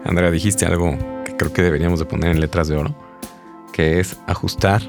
Andrea, 0.04 0.30
dijiste 0.30 0.66
algo 0.66 0.96
que 1.24 1.36
creo 1.36 1.52
que 1.52 1.62
deberíamos 1.62 1.98
de 1.98 2.04
poner 2.04 2.30
en 2.30 2.40
letras 2.40 2.68
de 2.68 2.76
oro, 2.76 2.94
que 3.72 4.00
es 4.00 4.18
ajustar 4.26 4.82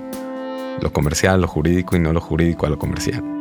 lo 0.82 0.92
comercial, 0.92 1.42
lo 1.42 1.48
jurídico 1.48 1.96
y 1.96 2.00
no 2.00 2.12
lo 2.12 2.22
jurídico 2.22 2.66
a 2.66 2.70
lo 2.70 2.80
comercial. 2.80 3.41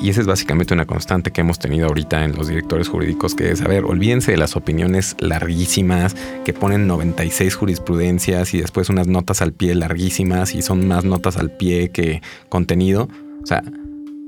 Y 0.00 0.10
esa 0.10 0.20
es 0.20 0.26
básicamente 0.26 0.74
una 0.74 0.86
constante 0.86 1.30
que 1.30 1.40
hemos 1.40 1.58
tenido 1.58 1.86
ahorita 1.86 2.24
en 2.24 2.36
los 2.36 2.48
directores 2.48 2.88
jurídicos, 2.88 3.34
que 3.34 3.50
es, 3.50 3.62
a 3.62 3.68
ver, 3.68 3.84
olvídense 3.84 4.32
de 4.32 4.36
las 4.36 4.56
opiniones 4.56 5.16
larguísimas 5.18 6.14
que 6.44 6.52
ponen 6.52 6.86
96 6.86 7.54
jurisprudencias 7.54 8.54
y 8.54 8.60
después 8.60 8.88
unas 8.88 9.06
notas 9.06 9.40
al 9.40 9.52
pie 9.52 9.74
larguísimas 9.74 10.54
y 10.54 10.62
son 10.62 10.86
más 10.88 11.04
notas 11.04 11.36
al 11.36 11.50
pie 11.50 11.90
que 11.90 12.22
contenido. 12.48 13.08
O 13.42 13.46
sea, 13.46 13.62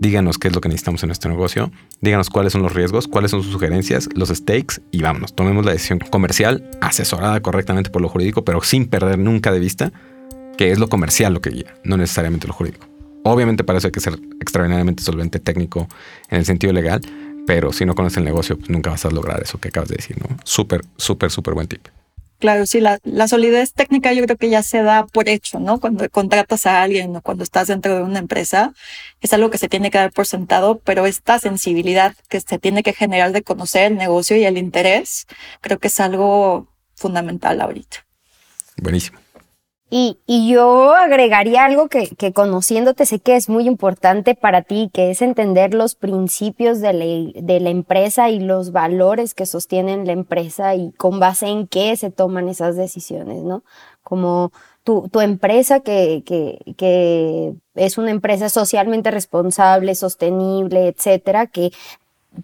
díganos 0.00 0.38
qué 0.38 0.48
es 0.48 0.54
lo 0.54 0.60
que 0.60 0.68
necesitamos 0.68 1.02
en 1.02 1.08
nuestro 1.08 1.30
negocio, 1.30 1.70
díganos 2.00 2.30
cuáles 2.30 2.52
son 2.52 2.62
los 2.62 2.72
riesgos, 2.74 3.08
cuáles 3.08 3.30
son 3.30 3.42
sus 3.42 3.52
sugerencias, 3.52 4.08
los 4.14 4.28
stakes 4.28 4.80
y 4.90 5.02
vámonos, 5.02 5.34
tomemos 5.34 5.64
la 5.64 5.72
decisión 5.72 5.98
comercial 5.98 6.70
asesorada 6.80 7.40
correctamente 7.40 7.90
por 7.90 8.02
lo 8.02 8.08
jurídico, 8.08 8.44
pero 8.44 8.62
sin 8.62 8.86
perder 8.86 9.18
nunca 9.18 9.52
de 9.52 9.58
vista 9.58 9.92
que 10.56 10.70
es 10.70 10.78
lo 10.78 10.88
comercial 10.88 11.34
lo 11.34 11.40
que 11.40 11.50
guía, 11.50 11.74
no 11.84 11.96
necesariamente 11.96 12.46
lo 12.46 12.54
jurídico. 12.54 12.86
Obviamente 13.32 13.64
para 13.64 13.78
eso 13.78 13.88
hay 13.88 13.92
que 13.92 14.00
ser 14.00 14.14
extraordinariamente 14.40 15.02
solvente 15.02 15.40
técnico 15.40 15.88
en 16.30 16.38
el 16.38 16.44
sentido 16.44 16.72
legal, 16.72 17.00
pero 17.44 17.72
si 17.72 17.84
no 17.84 17.96
conoces 17.96 18.18
el 18.18 18.24
negocio, 18.24 18.56
pues 18.56 18.70
nunca 18.70 18.90
vas 18.90 19.04
a 19.04 19.10
lograr 19.10 19.42
eso 19.42 19.58
que 19.58 19.68
acabas 19.68 19.88
de 19.88 19.96
decir, 19.96 20.16
¿no? 20.20 20.36
Súper, 20.44 20.82
súper, 20.96 21.32
súper 21.32 21.54
buen 21.54 21.66
tip. 21.66 21.88
Claro, 22.38 22.66
sí, 22.66 22.80
la, 22.80 23.00
la, 23.02 23.26
solidez 23.26 23.72
técnica 23.72 24.12
yo 24.12 24.22
creo 24.24 24.36
que 24.36 24.50
ya 24.50 24.62
se 24.62 24.82
da 24.82 25.06
por 25.06 25.28
hecho, 25.28 25.58
¿no? 25.58 25.80
Cuando 25.80 26.08
contratas 26.10 26.66
a 26.66 26.82
alguien 26.82 27.16
o 27.16 27.20
cuando 27.22 27.42
estás 27.42 27.66
dentro 27.66 27.96
de 27.96 28.02
una 28.02 28.18
empresa, 28.18 28.74
es 29.22 29.32
algo 29.32 29.50
que 29.50 29.58
se 29.58 29.68
tiene 29.68 29.90
que 29.90 29.98
dar 29.98 30.12
por 30.12 30.26
sentado, 30.26 30.78
pero 30.84 31.06
esta 31.06 31.38
sensibilidad 31.40 32.14
que 32.28 32.40
se 32.40 32.58
tiene 32.58 32.82
que 32.82 32.92
generar 32.92 33.32
de 33.32 33.42
conocer 33.42 33.90
el 33.90 33.96
negocio 33.96 34.36
y 34.36 34.44
el 34.44 34.58
interés, 34.58 35.26
creo 35.62 35.78
que 35.78 35.88
es 35.88 35.98
algo 35.98 36.68
fundamental 36.94 37.60
ahorita. 37.60 38.04
Buenísimo. 38.76 39.18
Y, 39.88 40.18
y, 40.26 40.50
yo 40.50 40.94
agregaría 40.94 41.64
algo 41.64 41.88
que, 41.88 42.08
que, 42.08 42.32
conociéndote 42.32 43.06
sé 43.06 43.20
que 43.20 43.36
es 43.36 43.48
muy 43.48 43.68
importante 43.68 44.34
para 44.34 44.62
ti, 44.62 44.90
que 44.92 45.12
es 45.12 45.22
entender 45.22 45.74
los 45.74 45.94
principios 45.94 46.80
de 46.80 46.92
la, 46.92 47.04
de 47.40 47.60
la 47.60 47.70
empresa 47.70 48.28
y 48.28 48.40
los 48.40 48.72
valores 48.72 49.32
que 49.32 49.46
sostienen 49.46 50.04
la 50.04 50.12
empresa 50.12 50.74
y 50.74 50.90
con 50.92 51.20
base 51.20 51.46
en 51.46 51.68
qué 51.68 51.96
se 51.96 52.10
toman 52.10 52.48
esas 52.48 52.74
decisiones, 52.74 53.44
¿no? 53.44 53.62
Como 54.02 54.50
tu, 54.82 55.08
tu 55.08 55.20
empresa 55.20 55.78
que, 55.80 56.24
que, 56.26 56.58
que 56.76 57.54
es 57.76 57.96
una 57.96 58.10
empresa 58.10 58.48
socialmente 58.48 59.12
responsable, 59.12 59.94
sostenible, 59.94 60.88
etcétera, 60.88 61.46
que 61.46 61.70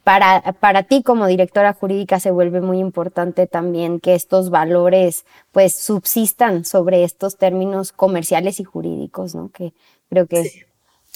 para, 0.05 0.53
para 0.61 0.85
ti 0.85 1.03
como 1.03 1.27
directora 1.27 1.73
jurídica 1.73 2.21
se 2.21 2.31
vuelve 2.31 2.61
muy 2.61 2.79
importante 2.79 3.47
también 3.47 4.01
que 4.01 4.15
estos 4.15 4.51
valores 4.51 5.25
pues 5.53 5.77
subsistan 5.77 6.65
sobre 6.65 7.05
estos 7.05 7.37
términos 7.37 7.93
comerciales 7.93 8.61
y 8.61 8.65
jurídicos, 8.65 9.35
¿no? 9.35 9.51
Que 9.51 9.73
creo 10.09 10.27
que, 10.27 10.67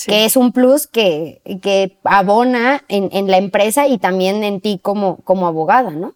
que 0.06 0.24
es 0.24 0.36
un 0.36 0.52
plus 0.52 0.86
que, 0.86 1.40
que 1.62 1.98
abona 2.04 2.84
en, 2.88 3.08
en, 3.12 3.30
la 3.30 3.38
empresa 3.38 3.86
y 3.86 3.98
también 3.98 4.44
en 4.44 4.60
ti 4.60 4.78
como, 4.82 5.16
como 5.18 5.46
abogada, 5.46 5.90
¿no? 5.90 6.14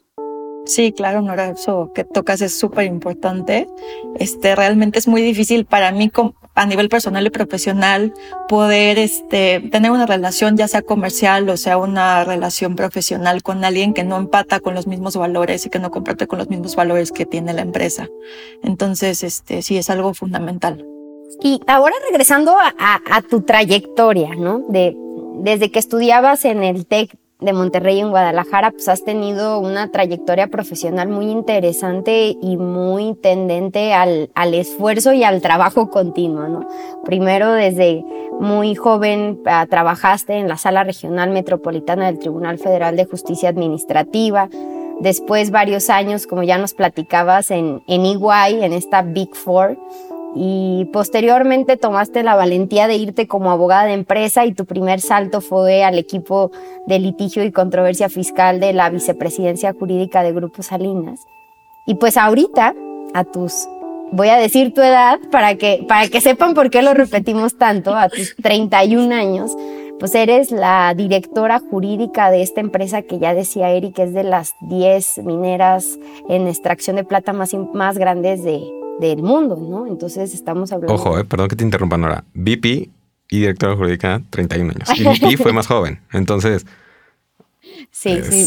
Sí, 0.66 0.92
claro, 0.92 1.22
Nora, 1.22 1.50
eso 1.50 1.90
que 1.94 2.04
tocas 2.04 2.42
es 2.42 2.58
súper 2.58 2.84
importante. 2.84 3.66
Este, 4.18 4.54
realmente 4.54 4.98
es 4.98 5.08
muy 5.08 5.22
difícil 5.22 5.64
para 5.64 5.90
mí 5.90 6.10
a 6.54 6.66
nivel 6.66 6.88
personal 6.88 7.26
y 7.26 7.30
profesional 7.30 8.12
poder 8.48 8.98
este, 8.98 9.60
tener 9.70 9.90
una 9.90 10.06
relación 10.06 10.56
ya 10.56 10.68
sea 10.68 10.82
comercial 10.82 11.48
o 11.48 11.56
sea 11.56 11.78
una 11.78 12.24
relación 12.24 12.76
profesional 12.76 13.42
con 13.42 13.64
alguien 13.64 13.94
que 13.94 14.04
no 14.04 14.16
empata 14.16 14.60
con 14.60 14.74
los 14.74 14.86
mismos 14.86 15.16
valores 15.16 15.66
y 15.66 15.70
que 15.70 15.78
no 15.78 15.90
comparte 15.90 16.26
con 16.26 16.38
los 16.38 16.48
mismos 16.48 16.76
valores 16.76 17.12
que 17.12 17.26
tiene 17.26 17.52
la 17.52 17.62
empresa. 17.62 18.08
Entonces, 18.62 19.22
este, 19.22 19.62
sí, 19.62 19.76
es 19.76 19.90
algo 19.90 20.14
fundamental. 20.14 20.84
Y 21.42 21.60
ahora 21.66 21.94
regresando 22.08 22.56
a, 22.58 23.22
tu 23.22 23.42
trayectoria, 23.42 24.34
¿no? 24.34 24.60
De, 24.68 24.96
desde 25.36 25.70
que 25.70 25.78
estudiabas 25.78 26.44
en 26.44 26.62
el 26.62 26.86
TEC 26.86 27.16
de 27.40 27.52
Monterrey 27.52 28.00
en 28.00 28.10
Guadalajara, 28.10 28.70
pues 28.70 28.88
has 28.88 29.04
tenido 29.04 29.58
una 29.58 29.90
trayectoria 29.90 30.48
profesional 30.48 31.08
muy 31.08 31.30
interesante 31.30 32.36
y 32.40 32.56
muy 32.56 33.14
tendente 33.14 33.92
al, 33.92 34.30
al 34.34 34.54
esfuerzo 34.54 35.12
y 35.12 35.24
al 35.24 35.40
trabajo 35.40 35.90
continuo, 35.90 36.48
¿no? 36.48 36.68
Primero 37.04 37.52
desde 37.52 38.04
muy 38.38 38.74
joven 38.74 39.40
uh, 39.44 39.66
trabajaste 39.68 40.34
en 40.34 40.48
la 40.48 40.56
Sala 40.56 40.84
Regional 40.84 41.30
Metropolitana 41.30 42.06
del 42.06 42.18
Tribunal 42.18 42.58
Federal 42.58 42.96
de 42.96 43.04
Justicia 43.04 43.48
Administrativa, 43.48 44.48
después 45.00 45.50
varios 45.50 45.90
años, 45.90 46.26
como 46.26 46.42
ya 46.42 46.58
nos 46.58 46.74
platicabas, 46.74 47.50
en, 47.50 47.82
en 47.86 48.04
EY, 48.04 48.62
en 48.62 48.72
esta 48.72 49.02
Big 49.02 49.34
Four, 49.34 49.78
y 50.34 50.88
posteriormente 50.92 51.76
tomaste 51.76 52.22
la 52.22 52.36
valentía 52.36 52.86
de 52.86 52.96
irte 52.96 53.26
como 53.26 53.50
abogada 53.50 53.86
de 53.86 53.94
empresa 53.94 54.46
y 54.46 54.52
tu 54.52 54.64
primer 54.64 55.00
salto 55.00 55.40
fue 55.40 55.82
al 55.82 55.98
equipo 55.98 56.50
de 56.86 56.98
litigio 56.98 57.44
y 57.44 57.52
controversia 57.52 58.08
fiscal 58.08 58.60
de 58.60 58.72
la 58.72 58.90
vicepresidencia 58.90 59.72
jurídica 59.72 60.22
de 60.22 60.32
Grupo 60.32 60.62
Salinas. 60.62 61.26
Y 61.86 61.96
pues 61.96 62.16
ahorita, 62.16 62.74
a 63.14 63.24
tus, 63.24 63.68
voy 64.12 64.28
a 64.28 64.36
decir 64.36 64.72
tu 64.72 64.82
edad 64.82 65.18
para 65.32 65.56
que, 65.56 65.84
para 65.88 66.08
que 66.08 66.20
sepan 66.20 66.54
por 66.54 66.70
qué 66.70 66.82
lo 66.82 66.94
repetimos 66.94 67.58
tanto, 67.58 67.96
a 67.96 68.08
tus 68.08 68.36
31 68.36 69.12
años, 69.12 69.56
pues 69.98 70.14
eres 70.14 70.52
la 70.52 70.94
directora 70.96 71.58
jurídica 71.58 72.30
de 72.30 72.42
esta 72.42 72.60
empresa 72.60 73.02
que 73.02 73.18
ya 73.18 73.34
decía 73.34 73.70
Eric, 73.70 73.98
es 73.98 74.14
de 74.14 74.22
las 74.22 74.54
10 74.60 75.18
mineras 75.24 75.98
en 76.28 76.46
extracción 76.46 76.96
de 76.96 77.04
plata 77.04 77.32
más, 77.32 77.52
más 77.74 77.98
grandes 77.98 78.42
de, 78.42 78.79
del 79.00 79.22
mundo, 79.22 79.56
¿no? 79.56 79.86
Entonces 79.86 80.34
estamos 80.34 80.72
hablando... 80.72 80.94
Ojo, 80.94 81.18
eh, 81.18 81.24
perdón 81.24 81.48
que 81.48 81.56
te 81.56 81.64
interrumpa, 81.64 81.96
Nora. 81.96 82.24
VP 82.34 82.90
y 83.30 83.38
directora 83.38 83.76
jurídica, 83.76 84.22
31 84.30 84.72
años. 84.72 84.88
Y 84.98 85.04
VP 85.04 85.42
fue 85.42 85.52
más 85.52 85.66
joven. 85.66 86.00
Entonces... 86.12 86.66
Sí, 87.90 88.20
sí, 88.22 88.44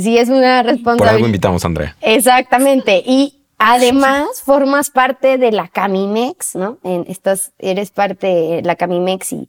sí, 0.00 0.18
es 0.18 0.28
una 0.28 0.62
responsabilidad. 0.62 0.96
Por 0.98 1.08
algo 1.08 1.26
invitamos 1.26 1.64
a 1.64 1.68
Andrea. 1.68 1.96
Exactamente. 2.00 3.02
Y 3.04 3.40
además 3.58 4.42
formas 4.44 4.90
parte 4.90 5.38
de 5.38 5.52
la 5.52 5.68
Camimex, 5.68 6.56
¿no? 6.56 6.78
En, 6.82 7.04
estás, 7.08 7.52
eres 7.58 7.90
parte 7.90 8.26
de 8.26 8.62
la 8.62 8.76
Camimex 8.76 9.32
y, 9.32 9.48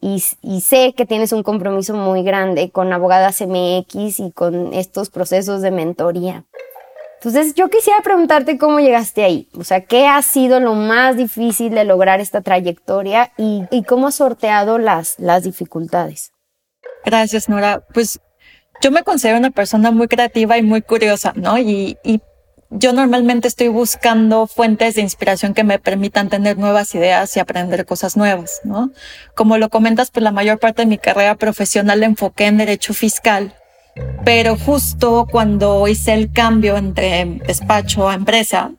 y, 0.00 0.22
y, 0.42 0.60
sé 0.60 0.92
que 0.96 1.06
tienes 1.06 1.32
un 1.32 1.42
compromiso 1.42 1.94
muy 1.94 2.22
grande 2.22 2.70
con 2.70 2.92
Abogadas 2.92 3.40
MX 3.40 4.20
y 4.20 4.32
con 4.32 4.74
estos 4.74 5.08
procesos 5.10 5.62
de 5.62 5.70
mentoría. 5.70 6.44
Entonces, 7.24 7.54
yo 7.54 7.70
quisiera 7.70 8.02
preguntarte 8.02 8.58
cómo 8.58 8.80
llegaste 8.80 9.24
ahí. 9.24 9.48
O 9.56 9.64
sea, 9.64 9.80
¿qué 9.80 10.06
ha 10.06 10.20
sido 10.20 10.60
lo 10.60 10.74
más 10.74 11.16
difícil 11.16 11.74
de 11.74 11.84
lograr 11.84 12.20
esta 12.20 12.42
trayectoria 12.42 13.32
y, 13.38 13.62
y 13.70 13.82
cómo 13.84 14.08
has 14.08 14.16
sorteado 14.16 14.76
las, 14.76 15.18
las 15.18 15.42
dificultades? 15.42 16.32
Gracias, 17.02 17.48
Nora. 17.48 17.82
Pues 17.94 18.20
yo 18.82 18.90
me 18.90 19.02
considero 19.04 19.38
una 19.38 19.50
persona 19.50 19.90
muy 19.90 20.06
creativa 20.06 20.58
y 20.58 20.62
muy 20.62 20.82
curiosa, 20.82 21.32
¿no? 21.34 21.56
Y, 21.56 21.96
y 22.04 22.20
yo 22.68 22.92
normalmente 22.92 23.48
estoy 23.48 23.68
buscando 23.68 24.46
fuentes 24.46 24.96
de 24.96 25.00
inspiración 25.00 25.54
que 25.54 25.64
me 25.64 25.78
permitan 25.78 26.28
tener 26.28 26.58
nuevas 26.58 26.94
ideas 26.94 27.34
y 27.38 27.40
aprender 27.40 27.86
cosas 27.86 28.18
nuevas, 28.18 28.60
¿no? 28.64 28.90
Como 29.34 29.56
lo 29.56 29.70
comentas, 29.70 30.10
pues 30.10 30.24
la 30.24 30.30
mayor 30.30 30.58
parte 30.58 30.82
de 30.82 30.86
mi 30.86 30.98
carrera 30.98 31.36
profesional 31.36 32.00
la 32.00 32.06
enfoqué 32.06 32.44
en 32.44 32.58
derecho 32.58 32.92
fiscal 32.92 33.54
pero 34.24 34.56
justo 34.56 35.26
cuando 35.30 35.86
hice 35.88 36.14
el 36.14 36.32
cambio 36.32 36.76
entre 36.76 37.40
despacho 37.46 38.08
a 38.08 38.14
empresa, 38.14 38.72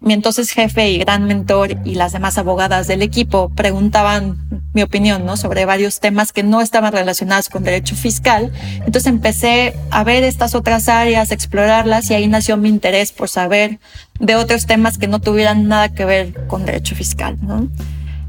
mi 0.00 0.12
entonces 0.12 0.50
jefe 0.50 0.90
y 0.90 0.98
gran 0.98 1.24
mentor 1.24 1.78
y 1.84 1.94
las 1.94 2.12
demás 2.12 2.36
abogadas 2.36 2.86
del 2.86 3.00
equipo 3.00 3.48
preguntaban 3.48 4.36
mi 4.74 4.82
opinión, 4.82 5.24
¿no? 5.24 5.36
Sobre 5.38 5.64
varios 5.64 6.00
temas 6.00 6.32
que 6.32 6.42
no 6.42 6.60
estaban 6.60 6.92
relacionados 6.92 7.48
con 7.48 7.64
derecho 7.64 7.94
fiscal. 7.96 8.52
Entonces 8.80 9.06
empecé 9.06 9.74
a 9.90 10.04
ver 10.04 10.22
estas 10.22 10.54
otras 10.54 10.88
áreas, 10.88 11.30
explorarlas 11.30 12.10
y 12.10 12.14
ahí 12.14 12.26
nació 12.26 12.56
mi 12.58 12.68
interés 12.68 13.12
por 13.12 13.30
saber 13.30 13.78
de 14.20 14.36
otros 14.36 14.66
temas 14.66 14.98
que 14.98 15.06
no 15.06 15.20
tuvieran 15.20 15.68
nada 15.68 15.88
que 15.88 16.04
ver 16.04 16.46
con 16.48 16.66
derecho 16.66 16.94
fiscal, 16.94 17.38
¿no? 17.40 17.68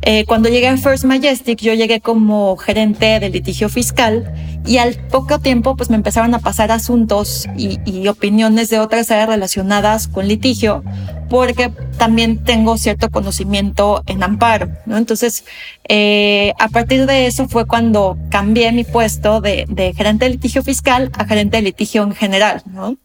Eh, 0.07 0.23
cuando 0.25 0.49
llegué 0.49 0.67
a 0.67 0.77
First 0.77 1.03
Majestic, 1.03 1.59
yo 1.59 1.73
llegué 1.73 1.99
como 1.99 2.55
gerente 2.57 3.19
de 3.19 3.29
litigio 3.31 3.69
fiscal 3.69 4.31
y 4.63 4.77
al 4.77 4.93
poco 5.09 5.39
tiempo 5.39 5.75
pues 5.75 5.89
me 5.89 5.95
empezaron 5.95 6.35
a 6.35 6.39
pasar 6.39 6.71
asuntos 6.71 7.47
y, 7.57 7.79
y 7.85 8.07
opiniones 8.07 8.69
de 8.69 8.79
otras 8.79 9.09
áreas 9.09 9.29
relacionadas 9.29 10.07
con 10.07 10.27
litigio 10.27 10.83
porque 11.27 11.71
también 11.97 12.43
tengo 12.43 12.77
cierto 12.77 13.09
conocimiento 13.09 14.03
en 14.05 14.21
amparo, 14.21 14.69
¿no? 14.85 14.97
Entonces, 14.97 15.43
eh, 15.87 16.53
a 16.59 16.67
partir 16.69 17.07
de 17.07 17.25
eso 17.25 17.47
fue 17.47 17.65
cuando 17.65 18.17
cambié 18.29 18.71
mi 18.71 18.83
puesto 18.83 19.41
de, 19.41 19.65
de 19.67 19.93
gerente 19.93 20.25
de 20.25 20.31
litigio 20.31 20.61
fiscal 20.61 21.11
a 21.17 21.25
gerente 21.25 21.57
de 21.57 21.63
litigio 21.63 22.03
en 22.03 22.13
general, 22.13 22.61
¿no? 22.67 22.95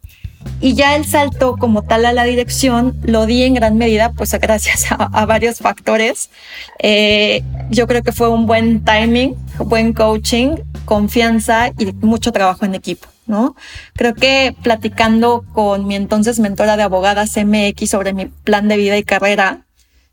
Y 0.60 0.74
ya 0.74 0.96
el 0.96 1.06
salto 1.06 1.56
como 1.56 1.82
tal 1.82 2.04
a 2.04 2.12
la 2.12 2.24
dirección 2.24 2.96
lo 3.02 3.26
di 3.26 3.42
en 3.42 3.54
gran 3.54 3.78
medida, 3.78 4.12
pues 4.12 4.32
gracias 4.40 4.86
a, 4.90 5.26
varios 5.26 5.58
factores. 5.58 6.30
Eh, 6.78 7.42
yo 7.70 7.86
creo 7.86 8.02
que 8.02 8.12
fue 8.12 8.28
un 8.28 8.46
buen 8.46 8.84
timing, 8.84 9.36
buen 9.58 9.92
coaching, 9.92 10.56
confianza 10.84 11.68
y 11.78 11.92
mucho 12.00 12.32
trabajo 12.32 12.64
en 12.64 12.74
equipo. 12.74 13.08
¿no? 13.26 13.54
Creo 13.94 14.14
que 14.14 14.56
platicando 14.62 15.44
con 15.52 15.86
mi 15.86 15.94
entonces 15.94 16.40
mentora 16.40 16.76
de 16.76 16.82
abogadas 16.82 17.36
MX 17.36 17.88
sobre 17.88 18.12
mi 18.12 18.26
plan 18.26 18.66
de 18.66 18.76
vida 18.76 18.98
y 18.98 19.04
carrera, 19.04 19.66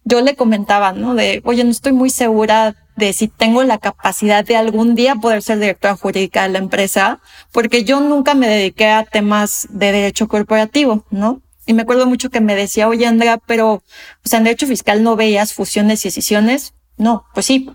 yo 0.03 0.21
le 0.21 0.35
comentaba, 0.35 0.93
¿no? 0.93 1.15
De, 1.15 1.41
oye, 1.43 1.63
no 1.63 1.71
estoy 1.71 1.91
muy 1.91 2.09
segura 2.11 2.75
de 2.97 3.13
si 3.13 3.27
tengo 3.29 3.63
la 3.63 3.77
capacidad 3.77 4.43
de 4.43 4.57
algún 4.57 4.95
día 4.95 5.15
poder 5.15 5.41
ser 5.41 5.59
directora 5.59 5.95
jurídica 5.95 6.43
de 6.43 6.49
la 6.49 6.57
empresa, 6.57 7.21
porque 7.51 7.83
yo 7.83 8.01
nunca 8.01 8.33
me 8.33 8.49
dediqué 8.49 8.87
a 8.87 9.05
temas 9.05 9.67
de 9.69 9.91
derecho 9.91 10.27
corporativo, 10.27 11.05
¿no? 11.11 11.41
Y 11.67 11.73
me 11.73 11.83
acuerdo 11.83 12.07
mucho 12.07 12.29
que 12.29 12.41
me 12.41 12.55
decía, 12.55 12.87
oye, 12.87 13.05
Andrea, 13.05 13.39
pero, 13.45 13.73
o 13.73 13.83
sea, 14.23 14.39
en 14.39 14.45
derecho 14.45 14.67
fiscal 14.67 15.03
no 15.03 15.15
veías 15.15 15.53
fusiones 15.53 16.03
y 16.03 16.07
decisiones. 16.07 16.73
No, 16.97 17.25
pues 17.33 17.45
sí. 17.45 17.69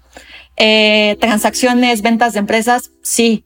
Eh, 0.56 1.16
transacciones, 1.20 2.02
ventas 2.02 2.32
de 2.32 2.40
empresas, 2.40 2.90
sí. 3.02 3.44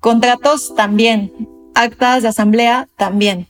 Contratos 0.00 0.74
también. 0.74 1.32
Actas 1.74 2.22
de 2.22 2.28
asamblea 2.28 2.88
también. 2.96 3.46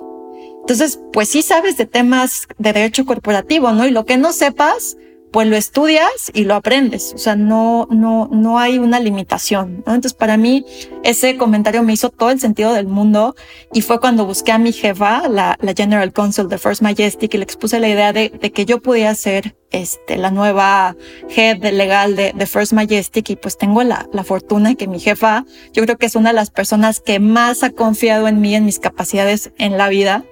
Entonces, 0.60 0.98
pues 1.12 1.28
sí 1.28 1.42
sabes 1.42 1.76
de 1.76 1.86
temas 1.86 2.46
de 2.58 2.72
derecho 2.72 3.06
corporativo, 3.06 3.72
¿no? 3.72 3.86
Y 3.86 3.90
lo 3.90 4.04
que 4.04 4.16
no 4.16 4.32
sepas, 4.32 4.96
pues 5.34 5.48
lo 5.48 5.56
estudias 5.56 6.30
y 6.32 6.44
lo 6.44 6.54
aprendes. 6.54 7.12
O 7.12 7.18
sea, 7.18 7.34
no, 7.34 7.88
no, 7.90 8.28
no 8.30 8.60
hay 8.60 8.78
una 8.78 9.00
limitación. 9.00 9.82
¿no? 9.84 9.92
Entonces, 9.92 10.14
para 10.14 10.36
mí, 10.36 10.64
ese 11.02 11.36
comentario 11.36 11.82
me 11.82 11.92
hizo 11.92 12.10
todo 12.10 12.30
el 12.30 12.38
sentido 12.38 12.72
del 12.72 12.86
mundo 12.86 13.34
y 13.72 13.82
fue 13.82 13.98
cuando 13.98 14.26
busqué 14.26 14.52
a 14.52 14.58
mi 14.58 14.70
jefa, 14.70 15.26
la, 15.28 15.58
la 15.60 15.74
General 15.74 16.12
Counsel 16.12 16.48
de 16.48 16.56
First 16.56 16.82
Majestic, 16.82 17.34
y 17.34 17.38
le 17.38 17.42
expuse 17.42 17.80
la 17.80 17.88
idea 17.88 18.12
de, 18.12 18.30
que 18.30 18.64
yo 18.64 18.80
podía 18.80 19.12
ser 19.16 19.56
este, 19.72 20.18
la 20.18 20.30
nueva 20.30 20.94
head 21.28 21.64
legal 21.64 22.14
de, 22.14 22.32
de, 22.32 22.46
First 22.46 22.72
Majestic 22.72 23.28
y 23.30 23.34
pues 23.34 23.58
tengo 23.58 23.82
la, 23.82 24.08
la 24.12 24.22
fortuna 24.22 24.76
que 24.76 24.86
mi 24.86 25.00
jefa, 25.00 25.44
yo 25.72 25.82
creo 25.82 25.98
que 25.98 26.06
es 26.06 26.14
una 26.14 26.28
de 26.28 26.36
las 26.36 26.52
personas 26.52 27.00
que 27.00 27.18
más 27.18 27.64
ha 27.64 27.70
confiado 27.70 28.28
en 28.28 28.40
mí, 28.40 28.54
en 28.54 28.64
mis 28.66 28.78
capacidades 28.78 29.50
en 29.58 29.78
la 29.78 29.88
vida. 29.88 30.24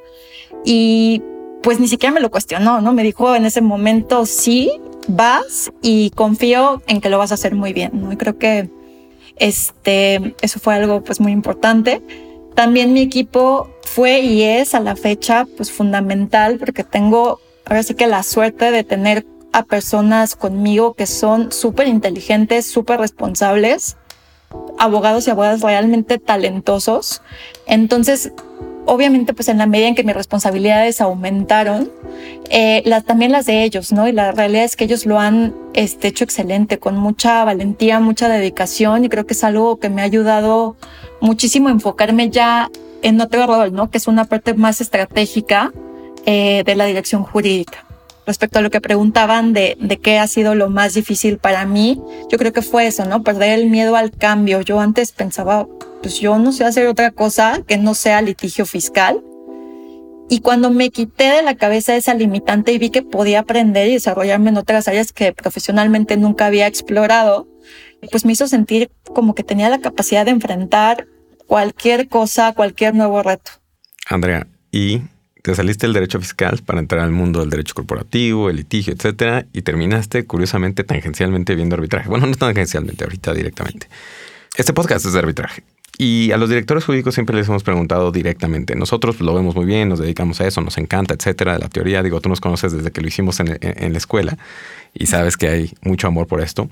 Y 0.65 1.23
pues 1.61 1.81
ni 1.81 1.89
siquiera 1.89 2.13
me 2.13 2.21
lo 2.21 2.31
cuestionó, 2.31 2.81
¿no? 2.81 2.93
Me 2.93 3.03
dijo 3.03 3.35
en 3.35 3.47
ese 3.47 3.63
momento 3.63 4.27
sí, 4.27 4.71
vas 5.09 5.73
y 5.83 6.11
confío 6.11 6.83
en 6.87 7.01
que 7.01 7.11
lo 7.11 7.19
vas 7.19 7.31
a 7.33 7.35
hacer 7.35 7.55
muy 7.55 7.73
bien, 7.73 7.91
¿no? 7.95 8.17
Creo 8.17 8.39
que 8.39 8.69
este, 9.37 10.35
eso 10.41 10.61
fue 10.61 10.75
algo 10.75 11.03
pues 11.03 11.21
muy 11.21 11.33
importante. 11.33 12.03
También 12.55 12.93
mi 12.93 13.01
equipo 13.01 13.71
fue 13.83 14.21
y 14.21 14.43
es 14.43 14.75
a 14.75 14.81
la 14.81 14.97
fecha 14.97 15.47
pues 15.57 15.71
fundamental 15.71 16.59
porque 16.59 16.85
tengo 16.85 17.41
ahora 17.65 17.83
sí 17.83 17.95
que 17.95 18.07
la 18.07 18.23
suerte 18.23 18.71
de 18.71 18.85
tener 18.85 19.27
a 19.53 19.65
personas 19.65 20.35
conmigo 20.35 20.95
que 20.95 21.07
son 21.07 21.53
súper 21.53 21.87
inteligentes, 21.89 22.67
súper 22.67 23.01
responsables, 23.01 23.97
abogados 24.79 25.27
y 25.27 25.31
abogadas 25.31 25.61
realmente 25.61 26.19
talentosos. 26.19 27.23
Entonces, 27.67 28.33
obviamente 28.87 29.35
pues 29.35 29.49
en 29.49 29.59
la 29.59 29.67
medida 29.67 29.89
en 29.89 29.95
que 29.95 30.05
mis 30.05 30.15
responsabilidades 30.15 31.01
aumentaron, 31.01 31.91
eh, 32.51 32.83
las, 32.85 33.05
también 33.05 33.33
las 33.33 33.47
de 33.47 33.65
ellos, 33.65 33.93
¿no? 33.93 34.09
Y 34.09 34.13
la 34.13 34.33
realidad 34.33 34.65
es 34.65 34.77
que 34.77 34.85
ellos 34.85 35.07
lo 35.07 35.19
han 35.19 35.55
este, 35.75 36.09
hecho 36.09 36.25
excelente, 36.25 36.79
con 36.79 36.97
mucha 36.97 37.45
valentía, 37.45 38.01
mucha 38.01 38.29
dedicación 38.29 39.05
y 39.05 39.09
creo 39.09 39.27
que 39.27 39.35
es 39.35 39.45
algo 39.45 39.79
que 39.79 39.89
me 39.89 40.03
ha 40.03 40.05
ayudado 40.05 40.77
muchísimo 41.21 41.69
a 41.69 41.73
enfocarme 41.73 42.31
ya 42.31 42.71
en 43.03 43.21
otro 43.21 43.47
rol, 43.47 43.73
¿no? 43.73 43.91
Que 43.91 43.99
es 43.99 44.07
una 44.07 44.25
parte 44.25 44.55
más 44.55 44.81
estratégica 44.81 45.73
eh, 46.27 46.63
de 46.65 46.75
la 46.75 46.85
dirección 46.85 47.25
jurídica. 47.25 47.85
Respecto 48.25 48.61
a 48.61 48.63
lo 48.63 48.71
que 48.71 48.81
preguntaban 48.81 49.53
de, 49.53 49.77
de 49.81 49.99
qué 49.99 50.19
ha 50.19 50.29
sido 50.29 50.55
lo 50.55 50.71
más 50.71 50.95
difícil 50.95 51.39
para 51.39 51.67
mí, 51.67 52.01
yo 52.31 52.39
creo 52.39 52.53
que 52.53 52.63
fue 52.63 52.87
eso, 52.87 53.05
¿no? 53.05 53.25
Perder 53.25 53.59
el 53.59 53.69
miedo 53.69 53.97
al 53.97 54.13
cambio. 54.13 54.61
Yo 54.61 54.79
antes 54.79 55.11
pensaba, 55.11 55.67
pues 56.03 56.19
yo 56.21 56.37
no 56.39 56.53
sé 56.53 56.65
hacer 56.65 56.89
otra 56.89 57.13
cosa 57.13 57.63
que 57.67 57.79
no 57.79 57.95
sea 57.95 58.21
litigio 58.21 58.67
fiscal. 58.67 59.23
Y 60.29 60.41
cuando 60.41 60.71
me 60.71 60.91
quité 60.91 61.25
de 61.25 61.43
la 61.43 61.55
cabeza 61.55 61.95
esa 61.95 62.15
limitante 62.15 62.73
y 62.73 62.79
vi 62.79 62.91
que 62.91 63.03
podía 63.03 63.41
aprender 63.41 63.89
y 63.89 63.95
desarrollarme 63.95 64.51
en 64.51 64.57
otras 64.57 64.89
áreas 64.89 65.13
que 65.13 65.33
profesionalmente 65.33 66.17
nunca 66.17 66.47
había 66.47 66.67
explorado, 66.67 67.49
pues 68.11 68.25
me 68.25 68.33
hizo 68.33 68.49
sentir 68.49 68.91
como 69.05 69.35
que 69.35 69.45
tenía 69.45 69.69
la 69.69 69.81
capacidad 69.81 70.25
de 70.25 70.33
enfrentar 70.33 71.07
cualquier 71.47 72.09
cosa, 72.09 72.53
cualquier 72.55 72.95
nuevo 72.95 73.23
reto. 73.23 73.53
Andrea, 74.09 74.47
y 74.71 75.03
te 75.43 75.55
saliste 75.55 75.87
del 75.87 75.93
derecho 75.93 76.19
fiscal 76.19 76.61
para 76.65 76.81
entrar 76.81 77.03
al 77.03 77.11
mundo 77.11 77.41
del 77.41 77.51
derecho 77.51 77.75
corporativo, 77.75 78.49
el 78.49 78.57
litigio, 78.57 78.95
etcétera, 78.95 79.47
y 79.53 79.63
terminaste 79.63 80.25
curiosamente 80.25 80.83
tangencialmente 80.83 81.55
viendo 81.55 81.75
arbitraje. 81.75 82.09
Bueno, 82.09 82.27
no 82.27 82.35
tangencialmente, 82.35 83.05
ahorita 83.05 83.35
directamente. 83.35 83.89
Este 84.57 84.73
podcast 84.73 85.05
es 85.05 85.13
de 85.13 85.19
arbitraje 85.19 85.63
y 86.03 86.33
a 86.33 86.37
los 86.37 86.49
directores 86.49 86.85
jurídicos 86.85 87.15
siempre 87.15 87.37
les 87.37 87.49
hemos 87.49 87.63
preguntado 87.63 88.11
directamente. 88.11 88.75
Nosotros 88.75 89.21
lo 89.21 89.33
vemos 89.35 89.55
muy 89.55 89.67
bien, 89.67 89.89
nos 89.89 90.01
dedicamos 90.01 90.41
a 90.41 90.49
eso, 90.49 90.61
nos 90.61 90.77
encanta, 90.77 91.15
etcétera. 91.15 91.61
La 91.61 91.69
teoría, 91.69 92.03
digo, 92.03 92.21
tú 92.21 92.29
nos 92.29 92.41
conoces 92.41 92.73
desde 92.73 92.91
que 92.91 93.01
lo 93.01 93.07
hicimos 93.07 93.39
en, 93.39 93.47
la 93.93 93.99
escuela 93.99 94.37
y 94.93 95.07
sabes 95.07 95.37
que 95.37 95.47
hay 95.47 95.73
mucho 95.81 96.09
amor 96.09 96.27
por 96.27 96.41
esto. 96.41 96.69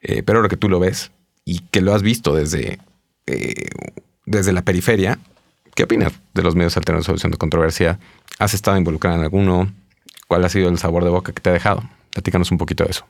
Eh, 0.00 0.22
pero 0.22 0.38
ahora 0.38 0.48
que 0.48 0.56
tú 0.56 0.70
lo 0.70 0.80
ves 0.80 1.12
y 1.44 1.58
que 1.58 1.82
lo 1.82 1.92
has 1.92 2.00
visto 2.00 2.34
desde, 2.34 2.78
eh, 3.26 3.68
desde 4.24 4.54
la 4.54 4.62
periferia, 4.62 5.18
¿qué 5.74 5.82
opinas 5.82 6.14
de 6.32 6.42
los 6.42 6.54
medios 6.54 6.74
alternativos 6.78 7.04
de 7.04 7.08
solución 7.08 7.32
de 7.32 7.36
controversia? 7.36 7.98
¿Has 8.38 8.54
estado 8.54 8.78
involucrada 8.78 9.18
en 9.18 9.24
alguno? 9.24 9.74
¿Cuál 10.26 10.42
ha 10.42 10.48
sido 10.48 10.70
el 10.70 10.78
sabor 10.78 11.04
de 11.04 11.10
boca 11.10 11.34
que 11.34 11.42
te 11.42 11.50
ha 11.50 11.52
dejado? 11.52 11.82
Platícanos 12.14 12.50
un 12.50 12.56
poquito 12.56 12.84
de 12.84 12.92
eso. 12.92 13.04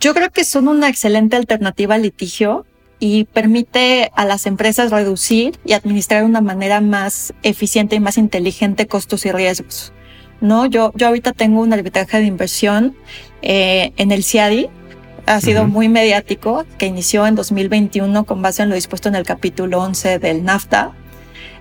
Yo 0.00 0.14
creo 0.14 0.30
que 0.32 0.42
son 0.42 0.66
una 0.66 0.88
excelente 0.88 1.36
alternativa 1.36 1.94
al 1.94 2.02
litigio 2.02 2.66
y 2.98 3.24
permite 3.24 4.10
a 4.14 4.24
las 4.24 4.46
empresas 4.46 4.90
reducir 4.90 5.58
y 5.64 5.74
administrar 5.74 6.20
de 6.20 6.26
una 6.26 6.40
manera 6.40 6.80
más 6.80 7.34
eficiente 7.42 7.96
y 7.96 8.00
más 8.00 8.18
inteligente 8.18 8.86
costos 8.86 9.26
y 9.26 9.32
riesgos. 9.32 9.92
¿no? 10.40 10.66
Yo, 10.66 10.92
yo 10.94 11.08
ahorita 11.08 11.32
tengo 11.32 11.60
un 11.60 11.72
arbitraje 11.72 12.18
de 12.18 12.24
inversión 12.24 12.96
eh, 13.42 13.92
en 13.96 14.12
el 14.12 14.24
CIADI, 14.24 14.68
ha 15.26 15.40
sido 15.40 15.66
muy 15.66 15.88
mediático, 15.88 16.64
que 16.78 16.86
inició 16.86 17.26
en 17.26 17.34
2021 17.34 18.24
con 18.24 18.42
base 18.42 18.62
en 18.62 18.68
lo 18.68 18.76
dispuesto 18.76 19.08
en 19.08 19.16
el 19.16 19.24
capítulo 19.24 19.82
11 19.82 20.20
del 20.20 20.44
NAFTA 20.44 20.94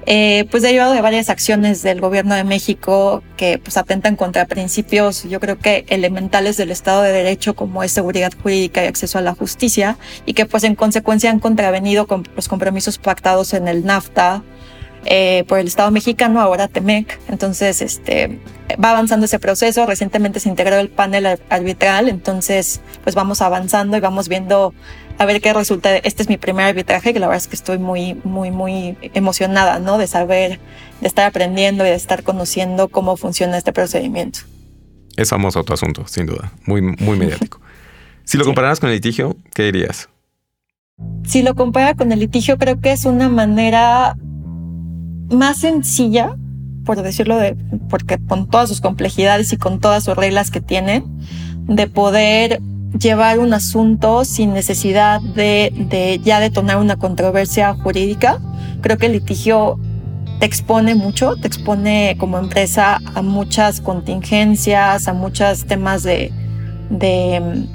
eh, 0.07 0.45
pues 0.51 0.61
derivado 0.61 0.93
de 0.93 1.01
varias 1.01 1.29
acciones 1.29 1.81
del 1.81 1.99
gobierno 1.99 2.35
de 2.35 2.43
México 2.43 3.23
que 3.37 3.57
pues 3.57 3.75
atentan 3.77 4.15
contra 4.15 4.45
principios, 4.45 5.23
yo 5.23 5.39
creo 5.39 5.57
que 5.57 5.85
elementales 5.89 6.57
del 6.57 6.71
Estado 6.71 7.01
de 7.01 7.11
Derecho 7.11 7.55
como 7.55 7.83
es 7.83 7.91
seguridad 7.91 8.31
jurídica 8.41 8.83
y 8.83 8.87
acceso 8.87 9.17
a 9.17 9.21
la 9.21 9.33
justicia 9.33 9.97
y 10.25 10.33
que 10.33 10.45
pues 10.45 10.63
en 10.63 10.75
consecuencia 10.75 11.31
han 11.31 11.39
contravenido 11.39 12.05
con 12.05 12.27
los 12.35 12.47
compromisos 12.47 12.97
pactados 12.99 13.53
en 13.53 13.67
el 13.67 13.83
NAFTA 13.83 14.43
eh, 15.05 15.43
por 15.47 15.59
el 15.59 15.67
Estado 15.67 15.91
mexicano, 15.91 16.41
ahora 16.41 16.67
TEMEC. 16.67 17.19
Entonces, 17.27 17.81
este, 17.81 18.39
va 18.83 18.91
avanzando 18.91 19.25
ese 19.25 19.39
proceso. 19.39 19.85
Recientemente 19.85 20.39
se 20.39 20.49
integró 20.49 20.77
el 20.77 20.89
panel 20.89 21.39
arbitral, 21.49 22.09
entonces 22.09 22.81
pues 23.03 23.15
vamos 23.15 23.41
avanzando 23.41 23.97
y 23.97 23.99
vamos 23.99 24.27
viendo 24.27 24.73
a 25.17 25.25
ver 25.25 25.41
qué 25.41 25.53
resulta. 25.53 25.95
Este 25.97 26.23
es 26.23 26.29
mi 26.29 26.37
primer 26.37 26.65
arbitraje, 26.65 27.13
que 27.13 27.19
la 27.19 27.27
verdad 27.27 27.41
es 27.41 27.47
que 27.47 27.55
estoy 27.55 27.77
muy, 27.77 28.15
muy, 28.23 28.51
muy 28.51 28.97
emocionada, 29.13 29.79
¿no? 29.79 29.97
De 29.97 30.07
saber, 30.07 30.59
de 31.01 31.07
estar 31.07 31.27
aprendiendo 31.27 31.85
y 31.85 31.89
de 31.89 31.95
estar 31.95 32.23
conociendo 32.23 32.87
cómo 32.87 33.15
funciona 33.17 33.57
este 33.57 33.73
procedimiento. 33.73 34.39
Es 35.15 35.29
famoso 35.29 35.63
tu 35.63 35.73
asunto, 35.73 36.05
sin 36.07 36.25
duda. 36.25 36.51
Muy, 36.65 36.81
muy 36.81 37.17
mediático. 37.17 37.61
Si 38.27 38.39
lo 38.39 38.45
compararas 38.45 38.79
con 38.79 38.89
el 38.89 38.95
litigio, 38.95 39.37
¿qué 39.53 39.65
dirías? 39.65 40.09
Si 41.25 41.43
lo 41.43 41.53
compara 41.53 41.93
con 41.93 42.11
el 42.11 42.19
litigio, 42.19 42.57
creo 42.57 42.81
que 42.81 42.91
es 42.91 43.05
una 43.05 43.29
manera 43.29 44.15
más 45.29 45.57
sencilla 45.57 46.35
por 46.85 47.01
decirlo 47.01 47.37
de, 47.37 47.57
porque 47.89 48.17
con 48.19 48.47
todas 48.47 48.69
sus 48.69 48.79
complejidades 48.79 49.51
y 49.51 49.57
con 49.57 49.79
todas 49.79 50.05
sus 50.05 50.15
reglas 50.15 50.51
que 50.51 50.61
tiene, 50.61 51.03
de 51.67 51.87
poder 51.87 52.61
llevar 52.97 53.39
un 53.39 53.53
asunto 53.53 54.23
sin 54.23 54.53
necesidad 54.53 55.19
de, 55.19 55.73
de 55.89 56.21
ya 56.23 56.39
detonar 56.39 56.77
una 56.77 56.95
controversia 56.95 57.73
jurídica. 57.73 58.39
Creo 58.81 58.97
que 58.97 59.07
el 59.07 59.13
litigio 59.13 59.79
te 60.39 60.45
expone 60.45 60.95
mucho, 60.95 61.35
te 61.35 61.47
expone 61.47 62.15
como 62.19 62.37
empresa 62.37 62.99
a 63.15 63.21
muchas 63.21 63.81
contingencias, 63.81 65.07
a 65.07 65.13
muchos 65.13 65.65
temas 65.65 66.03
de, 66.03 66.31
de 66.89 67.67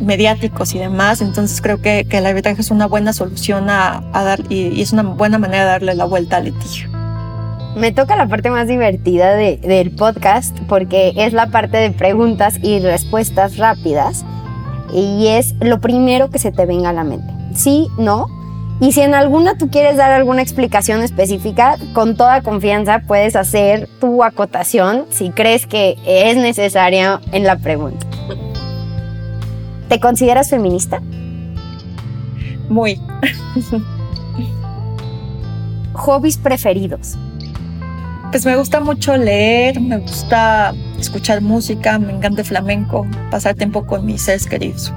mediáticos 0.00 0.74
y 0.74 0.78
demás. 0.78 1.20
Entonces 1.20 1.60
creo 1.60 1.80
que, 1.80 2.06
el 2.10 2.26
arbitraje 2.26 2.60
es 2.60 2.70
una 2.70 2.86
buena 2.86 3.12
solución 3.12 3.70
a, 3.70 4.02
dar 4.12 4.40
y, 4.48 4.80
es 4.80 4.92
una 4.92 5.02
buena 5.02 5.38
manera 5.38 5.64
de 5.64 5.70
darle 5.70 5.94
la 5.94 6.04
vuelta 6.04 6.36
al 6.36 6.44
litigio. 6.44 6.88
Me 7.76 7.92
toca 7.92 8.16
la 8.16 8.26
parte 8.26 8.50
más 8.50 8.66
divertida 8.66 9.34
de, 9.34 9.58
del 9.58 9.92
podcast 9.92 10.58
porque 10.68 11.12
es 11.16 11.32
la 11.32 11.48
parte 11.48 11.76
de 11.76 11.90
preguntas 11.90 12.58
y 12.62 12.80
respuestas 12.80 13.56
rápidas 13.56 14.24
y 14.92 15.28
es 15.28 15.54
lo 15.60 15.80
primero 15.80 16.30
que 16.30 16.38
se 16.38 16.50
te 16.50 16.66
venga 16.66 16.90
a 16.90 16.92
la 16.92 17.04
mente. 17.04 17.32
Sí, 17.54 17.88
no, 17.98 18.26
y 18.80 18.92
si 18.92 19.00
en 19.00 19.14
alguna 19.14 19.58
tú 19.58 19.70
quieres 19.70 19.96
dar 19.96 20.12
alguna 20.12 20.40
explicación 20.40 21.02
específica, 21.02 21.76
con 21.94 22.16
toda 22.16 22.42
confianza 22.42 23.02
puedes 23.06 23.34
hacer 23.34 23.88
tu 24.00 24.22
acotación 24.22 25.06
si 25.10 25.30
crees 25.30 25.66
que 25.66 25.96
es 26.06 26.36
necesaria 26.36 27.20
en 27.32 27.42
la 27.42 27.56
pregunta. 27.56 28.07
¿Te 29.88 30.00
consideras 30.00 30.50
feminista? 30.50 31.00
Muy. 32.68 33.00
¿Hobbies 35.94 36.36
preferidos? 36.36 37.16
Pues 38.30 38.44
me 38.44 38.56
gusta 38.56 38.80
mucho 38.80 39.16
leer, 39.16 39.80
me 39.80 39.98
gusta 39.98 40.74
escuchar 40.98 41.40
música, 41.40 41.98
me 41.98 42.12
encanta 42.12 42.42
el 42.42 42.46
flamenco, 42.46 43.06
pasar 43.30 43.54
tiempo 43.54 43.86
con 43.86 44.04
mis 44.04 44.22
seres 44.22 44.46
queridos. 44.46 44.92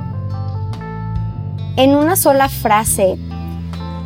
En 1.77 1.95
una 1.95 2.17
sola 2.17 2.49
frase, 2.49 3.17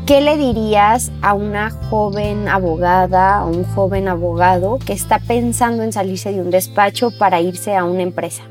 ¿Qué 0.06 0.22
le 0.22 0.38
dirías 0.38 1.12
a 1.24 1.34
una 1.34 1.72
joven 1.72 2.48
abogada 2.48 3.44
o 3.44 3.50
un 3.50 3.64
joven 3.64 4.08
abogado 4.08 4.78
que 4.78 4.94
está 4.94 5.18
pensando 5.18 5.82
en 5.82 5.92
salirse 5.92 6.32
de 6.32 6.42
un 6.42 6.52
despacho 6.52 7.10
para 7.10 7.42
irse 7.42 7.76
a 7.76 7.86
una 7.86 8.04
empresa? 8.04 8.44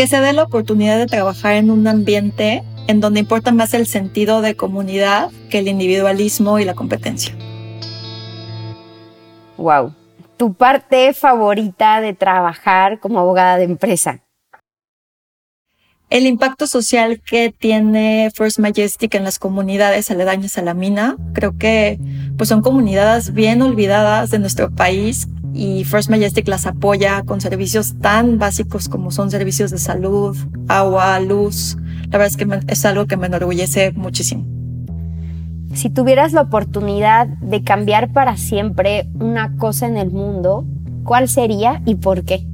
Que 0.00 0.06
se 0.06 0.18
dé 0.18 0.32
la 0.32 0.44
oportunidad 0.44 0.96
de 0.96 1.04
trabajar 1.04 1.56
en 1.56 1.70
un 1.70 1.86
ambiente 1.86 2.62
en 2.86 3.02
donde 3.02 3.20
importa 3.20 3.52
más 3.52 3.74
el 3.74 3.86
sentido 3.86 4.40
de 4.40 4.56
comunidad 4.56 5.30
que 5.50 5.58
el 5.58 5.68
individualismo 5.68 6.58
y 6.58 6.64
la 6.64 6.72
competencia. 6.72 7.36
Wow. 9.58 9.92
¿Tu 10.38 10.54
parte 10.54 11.12
favorita 11.12 12.00
de 12.00 12.14
trabajar 12.14 12.98
como 12.98 13.18
abogada 13.18 13.58
de 13.58 13.64
empresa? 13.64 14.22
el 16.10 16.26
impacto 16.26 16.66
social 16.66 17.20
que 17.20 17.54
tiene 17.56 18.30
First 18.34 18.58
Majestic 18.58 19.14
en 19.14 19.22
las 19.22 19.38
comunidades 19.38 20.10
aledañas 20.10 20.58
a 20.58 20.62
la 20.62 20.74
mina. 20.74 21.16
Creo 21.34 21.56
que 21.56 22.00
pues 22.36 22.48
son 22.48 22.62
comunidades 22.62 23.32
bien 23.32 23.62
olvidadas 23.62 24.30
de 24.30 24.40
nuestro 24.40 24.70
país 24.70 25.28
y 25.52 25.84
First 25.84 26.10
Majestic 26.10 26.48
las 26.48 26.66
apoya 26.66 27.22
con 27.22 27.40
servicios 27.40 27.94
tan 28.00 28.38
básicos 28.38 28.88
como 28.88 29.10
son 29.10 29.30
servicios 29.30 29.70
de 29.70 29.78
salud, 29.78 30.36
agua, 30.68 31.18
luz. 31.20 31.76
La 32.10 32.18
verdad 32.18 32.26
es 32.26 32.36
que 32.36 32.60
es 32.68 32.84
algo 32.84 33.06
que 33.06 33.16
me 33.16 33.26
enorgullece 33.26 33.92
muchísimo. 33.92 34.46
Si 35.74 35.90
tuvieras 35.90 36.32
la 36.32 36.42
oportunidad 36.42 37.26
de 37.26 37.62
cambiar 37.62 38.12
para 38.12 38.36
siempre 38.36 39.08
una 39.14 39.56
cosa 39.56 39.86
en 39.86 39.96
el 39.96 40.10
mundo, 40.10 40.64
¿cuál 41.04 41.28
sería 41.28 41.82
y 41.86 41.94
por 41.94 42.24
qué? 42.24 42.46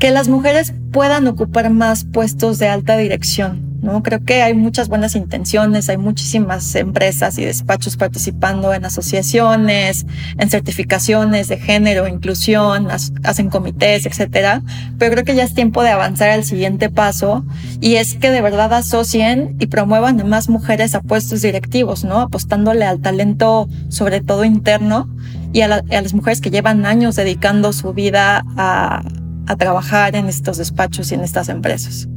que 0.00 0.10
las 0.10 0.28
mujeres 0.28 0.72
puedan 0.92 1.26
ocupar 1.28 1.70
más 1.70 2.04
puestos 2.04 2.58
de 2.58 2.68
alta 2.68 2.96
dirección. 2.96 3.69
¿No? 3.82 4.02
Creo 4.02 4.24
que 4.24 4.42
hay 4.42 4.54
muchas 4.54 4.88
buenas 4.88 5.14
intenciones, 5.14 5.88
hay 5.88 5.96
muchísimas 5.96 6.74
empresas 6.74 7.38
y 7.38 7.44
despachos 7.44 7.96
participando 7.96 8.72
en 8.74 8.84
asociaciones, 8.84 10.06
en 10.38 10.50
certificaciones 10.50 11.48
de 11.48 11.58
género, 11.58 12.06
inclusión, 12.06 12.88
hacen 13.24 13.50
comités, 13.50 14.06
etcétera. 14.06 14.62
Pero 14.98 15.12
creo 15.12 15.24
que 15.24 15.34
ya 15.34 15.44
es 15.44 15.54
tiempo 15.54 15.82
de 15.82 15.90
avanzar 15.90 16.30
al 16.30 16.44
siguiente 16.44 16.90
paso 16.90 17.44
y 17.80 17.94
es 17.96 18.14
que 18.14 18.30
de 18.30 18.40
verdad 18.40 18.72
asocien 18.72 19.56
y 19.58 19.66
promuevan 19.66 20.20
a 20.20 20.24
más 20.24 20.48
mujeres 20.48 20.94
a 20.94 21.00
puestos 21.00 21.42
directivos, 21.42 22.04
¿no? 22.04 22.20
Apostándole 22.20 22.84
al 22.84 23.00
talento, 23.00 23.68
sobre 23.88 24.20
todo 24.20 24.44
interno, 24.44 25.08
y 25.52 25.62
a, 25.62 25.68
la, 25.68 25.76
a 25.90 26.00
las 26.00 26.14
mujeres 26.14 26.40
que 26.40 26.50
llevan 26.50 26.86
años 26.86 27.16
dedicando 27.16 27.72
su 27.72 27.92
vida 27.92 28.44
a, 28.56 29.02
a 29.46 29.56
trabajar 29.56 30.14
en 30.14 30.28
estos 30.28 30.58
despachos 30.58 31.10
y 31.10 31.14
en 31.14 31.22
estas 31.22 31.48
empresas. 31.48 32.09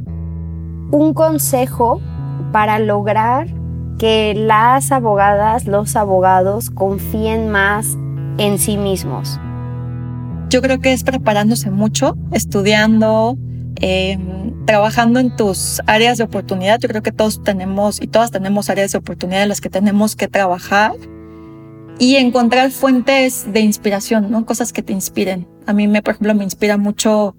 Un 0.94 1.12
consejo 1.12 2.00
para 2.52 2.78
lograr 2.78 3.48
que 3.98 4.32
las 4.36 4.92
abogadas, 4.92 5.66
los 5.66 5.96
abogados 5.96 6.70
confíen 6.70 7.50
más 7.50 7.96
en 8.38 8.60
sí 8.60 8.76
mismos. 8.76 9.40
Yo 10.50 10.62
creo 10.62 10.78
que 10.78 10.92
es 10.92 11.02
preparándose 11.02 11.72
mucho, 11.72 12.16
estudiando, 12.30 13.36
eh, 13.80 14.16
trabajando 14.66 15.18
en 15.18 15.34
tus 15.34 15.82
áreas 15.88 16.18
de 16.18 16.22
oportunidad. 16.22 16.78
Yo 16.78 16.88
creo 16.88 17.02
que 17.02 17.10
todos 17.10 17.42
tenemos 17.42 18.00
y 18.00 18.06
todas 18.06 18.30
tenemos 18.30 18.70
áreas 18.70 18.92
de 18.92 18.98
oportunidad 18.98 19.42
en 19.42 19.48
las 19.48 19.60
que 19.60 19.70
tenemos 19.70 20.14
que 20.14 20.28
trabajar 20.28 20.92
y 21.98 22.14
encontrar 22.14 22.70
fuentes 22.70 23.52
de 23.52 23.62
inspiración, 23.62 24.30
¿no? 24.30 24.46
Cosas 24.46 24.72
que 24.72 24.84
te 24.84 24.92
inspiren. 24.92 25.48
A 25.66 25.72
mí, 25.72 25.88
me, 25.88 26.02
por 26.02 26.14
ejemplo, 26.14 26.36
me 26.36 26.44
inspira 26.44 26.76
mucho 26.76 27.34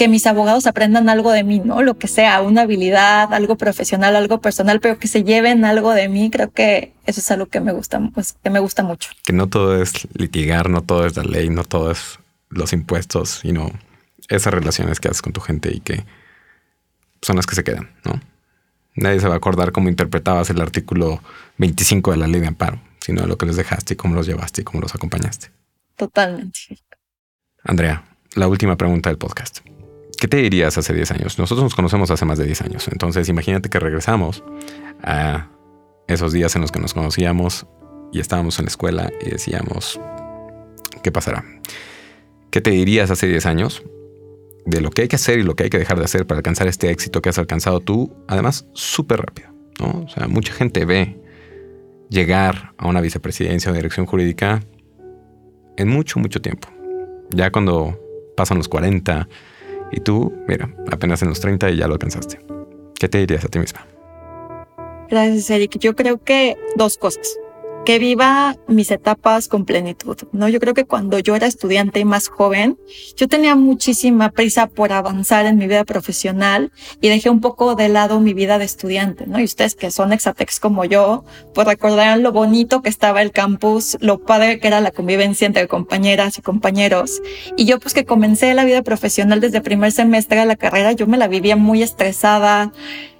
que 0.00 0.08
mis 0.08 0.26
abogados 0.26 0.66
aprendan 0.66 1.10
algo 1.10 1.30
de 1.30 1.44
mí, 1.44 1.60
¿no? 1.62 1.82
Lo 1.82 1.98
que 1.98 2.08
sea, 2.08 2.40
una 2.40 2.62
habilidad, 2.62 3.34
algo 3.34 3.56
profesional, 3.56 4.16
algo 4.16 4.40
personal, 4.40 4.80
pero 4.80 4.98
que 4.98 5.08
se 5.08 5.24
lleven 5.24 5.66
algo 5.66 5.92
de 5.92 6.08
mí. 6.08 6.30
Creo 6.30 6.50
que 6.50 6.94
eso 7.04 7.20
es 7.20 7.30
algo 7.30 7.44
que 7.44 7.60
me 7.60 7.72
gusta, 7.72 8.00
pues, 8.14 8.34
que 8.42 8.48
me 8.48 8.60
gusta 8.60 8.82
mucho. 8.82 9.10
Que 9.26 9.34
no 9.34 9.48
todo 9.48 9.80
es 9.82 10.08
litigar, 10.14 10.70
no 10.70 10.80
todo 10.80 11.04
es 11.04 11.18
la 11.18 11.22
ley, 11.22 11.50
no 11.50 11.64
todo 11.64 11.90
es 11.90 12.18
los 12.48 12.72
impuestos, 12.72 13.40
sino 13.42 13.70
esas 14.28 14.54
relaciones 14.54 15.00
que 15.00 15.08
haces 15.08 15.20
con 15.20 15.34
tu 15.34 15.42
gente 15.42 15.70
y 15.70 15.80
que 15.80 16.06
son 17.20 17.36
las 17.36 17.44
que 17.44 17.54
se 17.54 17.62
quedan, 17.62 17.90
¿no? 18.02 18.18
Nadie 18.94 19.20
se 19.20 19.28
va 19.28 19.34
a 19.34 19.36
acordar 19.36 19.70
cómo 19.70 19.90
interpretabas 19.90 20.48
el 20.48 20.62
artículo 20.62 21.22
25 21.58 22.12
de 22.12 22.16
la 22.16 22.26
ley 22.26 22.40
de 22.40 22.46
amparo 22.46 22.80
sino 23.00 23.22
de 23.22 23.28
lo 23.28 23.36
que 23.38 23.46
les 23.46 23.56
dejaste 23.56 23.94
y 23.94 23.96
cómo 23.96 24.14
los 24.14 24.26
llevaste 24.26 24.60
y 24.60 24.64
cómo 24.64 24.80
los 24.80 24.94
acompañaste. 24.94 25.50
Totalmente. 25.96 26.78
Andrea, 27.64 28.04
la 28.34 28.48
última 28.48 28.76
pregunta 28.76 29.10
del 29.10 29.18
podcast. 29.18 29.60
¿Qué 30.20 30.28
te 30.28 30.36
dirías 30.36 30.76
hace 30.76 30.92
10 30.92 31.12
años? 31.12 31.38
Nosotros 31.38 31.64
nos 31.64 31.74
conocemos 31.74 32.10
hace 32.10 32.26
más 32.26 32.36
de 32.36 32.44
10 32.44 32.60
años, 32.60 32.88
entonces 32.88 33.26
imagínate 33.30 33.70
que 33.70 33.80
regresamos 33.80 34.44
a 35.02 35.48
esos 36.08 36.34
días 36.34 36.54
en 36.56 36.60
los 36.60 36.70
que 36.70 36.78
nos 36.78 36.92
conocíamos 36.92 37.66
y 38.12 38.20
estábamos 38.20 38.58
en 38.58 38.66
la 38.66 38.68
escuela 38.68 39.10
y 39.22 39.30
decíamos, 39.30 39.98
¿qué 41.02 41.10
pasará? 41.10 41.42
¿Qué 42.50 42.60
te 42.60 42.70
dirías 42.70 43.10
hace 43.10 43.28
10 43.28 43.46
años 43.46 43.82
de 44.66 44.82
lo 44.82 44.90
que 44.90 45.02
hay 45.02 45.08
que 45.08 45.16
hacer 45.16 45.38
y 45.38 45.42
lo 45.42 45.56
que 45.56 45.64
hay 45.64 45.70
que 45.70 45.78
dejar 45.78 45.98
de 45.98 46.04
hacer 46.04 46.26
para 46.26 46.40
alcanzar 46.40 46.68
este 46.68 46.90
éxito 46.90 47.22
que 47.22 47.30
has 47.30 47.38
alcanzado 47.38 47.80
tú, 47.80 48.14
además 48.28 48.66
súper 48.74 49.20
rápido? 49.20 49.48
¿no? 49.80 50.02
O 50.04 50.08
sea, 50.08 50.28
mucha 50.28 50.52
gente 50.52 50.84
ve 50.84 51.18
llegar 52.10 52.74
a 52.76 52.88
una 52.88 53.00
vicepresidencia 53.00 53.72
o 53.72 53.74
dirección 53.74 54.04
jurídica 54.04 54.62
en 55.78 55.88
mucho, 55.88 56.20
mucho 56.20 56.42
tiempo. 56.42 56.68
Ya 57.30 57.50
cuando 57.50 57.98
pasan 58.36 58.58
los 58.58 58.68
40 58.68 59.26
y 59.90 60.00
tú, 60.00 60.32
mira, 60.48 60.70
apenas 60.90 61.22
en 61.22 61.28
los 61.28 61.40
30 61.40 61.70
y 61.70 61.76
ya 61.76 61.86
lo 61.86 61.94
alcanzaste. 61.94 62.40
¿Qué 62.98 63.08
te 63.08 63.18
dirías 63.18 63.44
a 63.44 63.48
ti 63.48 63.58
misma? 63.58 63.86
Gracias, 65.08 65.50
Eric. 65.50 65.78
Yo 65.78 65.96
creo 65.96 66.22
que 66.22 66.56
dos 66.76 66.96
cosas 66.96 67.38
que 67.84 67.98
viva 67.98 68.56
mis 68.68 68.90
etapas 68.90 69.48
con 69.48 69.64
plenitud, 69.64 70.16
¿no? 70.32 70.48
Yo 70.48 70.60
creo 70.60 70.74
que 70.74 70.84
cuando 70.84 71.18
yo 71.18 71.34
era 71.34 71.46
estudiante 71.46 72.00
y 72.00 72.04
más 72.04 72.28
joven, 72.28 72.78
yo 73.16 73.26
tenía 73.26 73.54
muchísima 73.54 74.30
prisa 74.30 74.66
por 74.66 74.92
avanzar 74.92 75.46
en 75.46 75.56
mi 75.56 75.66
vida 75.66 75.84
profesional 75.84 76.72
y 77.00 77.08
dejé 77.08 77.30
un 77.30 77.40
poco 77.40 77.74
de 77.74 77.88
lado 77.88 78.20
mi 78.20 78.34
vida 78.34 78.58
de 78.58 78.64
estudiante, 78.64 79.26
¿no? 79.26 79.40
Y 79.40 79.44
ustedes 79.44 79.74
que 79.74 79.90
son 79.90 80.12
exatex 80.12 80.60
como 80.60 80.84
yo, 80.84 81.24
pues 81.54 81.66
recordarán 81.66 82.22
lo 82.22 82.32
bonito 82.32 82.82
que 82.82 82.90
estaba 82.90 83.22
el 83.22 83.32
campus, 83.32 83.96
lo 84.00 84.18
padre 84.18 84.60
que 84.60 84.68
era 84.68 84.80
la 84.80 84.90
convivencia 84.90 85.46
entre 85.46 85.66
compañeras 85.66 86.38
y 86.38 86.42
compañeros. 86.42 87.22
Y 87.56 87.64
yo 87.64 87.80
pues 87.80 87.94
que 87.94 88.04
comencé 88.04 88.52
la 88.54 88.64
vida 88.64 88.82
profesional 88.82 89.40
desde 89.40 89.60
primer 89.62 89.92
semestre 89.92 90.40
de 90.40 90.46
la 90.46 90.56
carrera, 90.56 90.92
yo 90.92 91.06
me 91.06 91.16
la 91.16 91.28
vivía 91.28 91.56
muy 91.56 91.82
estresada, 91.82 92.72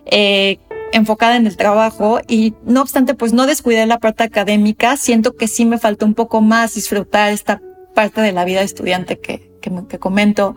eh, 0.06 0.58
enfocada 0.92 1.36
en 1.36 1.46
el 1.46 1.56
trabajo 1.56 2.20
y 2.26 2.54
no 2.64 2.82
obstante, 2.82 3.14
pues 3.14 3.32
no 3.32 3.46
descuidé 3.46 3.86
la 3.86 3.98
parte 3.98 4.22
académica. 4.22 4.96
Siento 4.96 5.36
que 5.36 5.48
sí 5.48 5.64
me 5.64 5.78
faltó 5.78 6.06
un 6.06 6.14
poco 6.14 6.40
más 6.40 6.74
disfrutar 6.74 7.32
esta 7.32 7.60
parte 7.94 8.20
de 8.20 8.32
la 8.32 8.44
vida 8.44 8.62
estudiante 8.62 9.18
que, 9.18 9.50
que, 9.60 9.70
que 9.88 9.98
comento. 9.98 10.56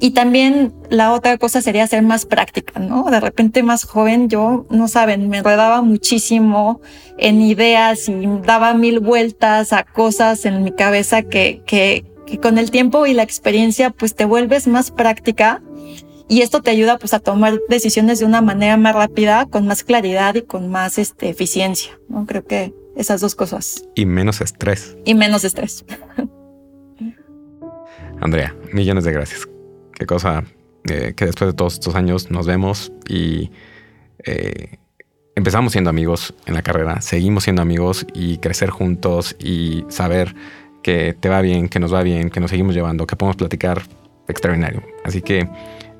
Y 0.00 0.10
también 0.10 0.74
la 0.90 1.12
otra 1.12 1.38
cosa 1.38 1.62
sería 1.62 1.86
ser 1.86 2.02
más 2.02 2.26
práctica, 2.26 2.80
¿no? 2.80 3.04
De 3.04 3.20
repente 3.20 3.62
más 3.62 3.84
joven, 3.84 4.28
yo, 4.28 4.66
no 4.68 4.88
saben, 4.88 5.28
me 5.28 5.38
enredaba 5.38 5.80
muchísimo 5.80 6.80
en 7.18 7.40
ideas 7.40 8.08
y 8.08 8.26
daba 8.44 8.74
mil 8.74 8.98
vueltas 8.98 9.72
a 9.72 9.84
cosas 9.84 10.44
en 10.44 10.64
mi 10.64 10.72
cabeza 10.72 11.22
que, 11.22 11.62
que, 11.66 12.04
que 12.26 12.38
con 12.38 12.58
el 12.58 12.72
tiempo 12.72 13.06
y 13.06 13.14
la 13.14 13.22
experiencia 13.22 13.90
pues 13.90 14.16
te 14.16 14.24
vuelves 14.24 14.66
más 14.66 14.90
práctica 14.90 15.62
y 16.28 16.42
esto 16.42 16.62
te 16.62 16.70
ayuda 16.70 16.98
pues 16.98 17.14
a 17.14 17.20
tomar 17.20 17.60
decisiones 17.68 18.18
de 18.18 18.26
una 18.26 18.40
manera 18.40 18.76
más 18.76 18.94
rápida, 18.94 19.46
con 19.46 19.66
más 19.66 19.84
claridad 19.84 20.34
y 20.34 20.42
con 20.42 20.70
más 20.70 20.98
este, 20.98 21.28
eficiencia. 21.28 21.98
¿no? 22.08 22.26
Creo 22.26 22.44
que 22.44 22.74
esas 22.96 23.20
dos 23.20 23.34
cosas. 23.34 23.84
Y 23.94 24.06
menos 24.06 24.40
estrés. 24.40 24.96
Y 25.04 25.14
menos 25.14 25.44
estrés. 25.44 25.84
Andrea, 28.20 28.54
millones 28.72 29.04
de 29.04 29.12
gracias. 29.12 29.48
Qué 29.94 30.06
cosa 30.06 30.44
eh, 30.84 31.14
que 31.16 31.26
después 31.26 31.50
de 31.50 31.54
todos 31.54 31.74
estos 31.74 31.94
años 31.94 32.30
nos 32.30 32.46
vemos 32.46 32.92
y 33.08 33.50
eh, 34.24 34.78
empezamos 35.34 35.72
siendo 35.72 35.90
amigos 35.90 36.34
en 36.46 36.54
la 36.54 36.62
carrera, 36.62 37.00
seguimos 37.00 37.44
siendo 37.44 37.62
amigos 37.62 38.06
y 38.14 38.38
crecer 38.38 38.70
juntos 38.70 39.36
y 39.38 39.84
saber 39.88 40.34
que 40.82 41.16
te 41.18 41.28
va 41.28 41.40
bien, 41.40 41.68
que 41.68 41.80
nos 41.80 41.94
va 41.94 42.02
bien, 42.02 42.30
que 42.30 42.40
nos 42.40 42.50
seguimos 42.50 42.74
llevando, 42.74 43.06
que 43.06 43.16
podemos 43.16 43.36
platicar 43.36 43.82
extraordinario. 44.28 44.82
Así 45.04 45.22
que 45.22 45.48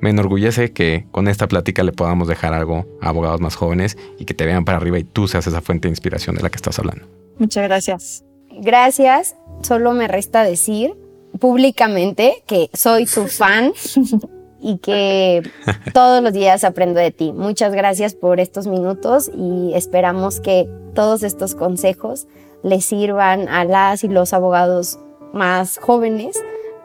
me 0.02 0.10
enorgullece 0.10 0.72
que 0.72 1.06
con 1.12 1.28
esta 1.28 1.46
plática 1.46 1.84
le 1.84 1.92
podamos 1.92 2.26
dejar 2.26 2.52
algo 2.52 2.84
a 3.00 3.08
abogados 3.08 3.40
más 3.40 3.54
jóvenes 3.54 3.96
y 4.18 4.24
que 4.24 4.34
te 4.34 4.44
vean 4.44 4.64
para 4.64 4.78
arriba 4.78 4.98
y 4.98 5.04
tú 5.04 5.28
seas 5.28 5.46
esa 5.46 5.60
fuente 5.60 5.86
de 5.86 5.92
inspiración 5.92 6.34
de 6.34 6.42
la 6.42 6.50
que 6.50 6.56
estás 6.56 6.78
hablando. 6.80 7.06
Muchas 7.38 7.62
gracias. 7.62 8.24
Gracias. 8.50 9.36
Solo 9.62 9.92
me 9.92 10.08
resta 10.08 10.42
decir 10.42 10.94
públicamente 11.38 12.42
que 12.46 12.68
soy 12.74 13.06
tu 13.06 13.28
fan 13.28 13.72
y 14.60 14.78
que 14.78 15.48
todos 15.94 16.20
los 16.20 16.32
días 16.32 16.64
aprendo 16.64 16.98
de 16.98 17.12
ti. 17.12 17.32
Muchas 17.32 17.72
gracias 17.72 18.14
por 18.14 18.40
estos 18.40 18.66
minutos 18.66 19.30
y 19.32 19.72
esperamos 19.74 20.40
que 20.40 20.68
todos 20.94 21.22
estos 21.22 21.54
consejos 21.54 22.26
les 22.64 22.84
sirvan 22.84 23.48
a 23.48 23.64
las 23.64 24.02
y 24.02 24.08
los 24.08 24.32
abogados 24.32 24.98
más 25.32 25.78
jóvenes 25.78 26.36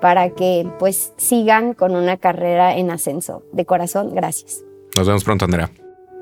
para 0.02 0.30
que 0.32 0.68
pues 0.80 1.14
sigan 1.18 1.74
con 1.74 1.96
una 1.96 2.18
carrera 2.18 2.78
en 2.78 2.92
ascenso. 2.92 3.44
De 3.52 3.66
corazón, 3.66 4.14
gracias. 4.14 4.64
Nos 4.96 5.08
vemos 5.08 5.24
pronto, 5.24 5.46
Andrea. 5.46 5.70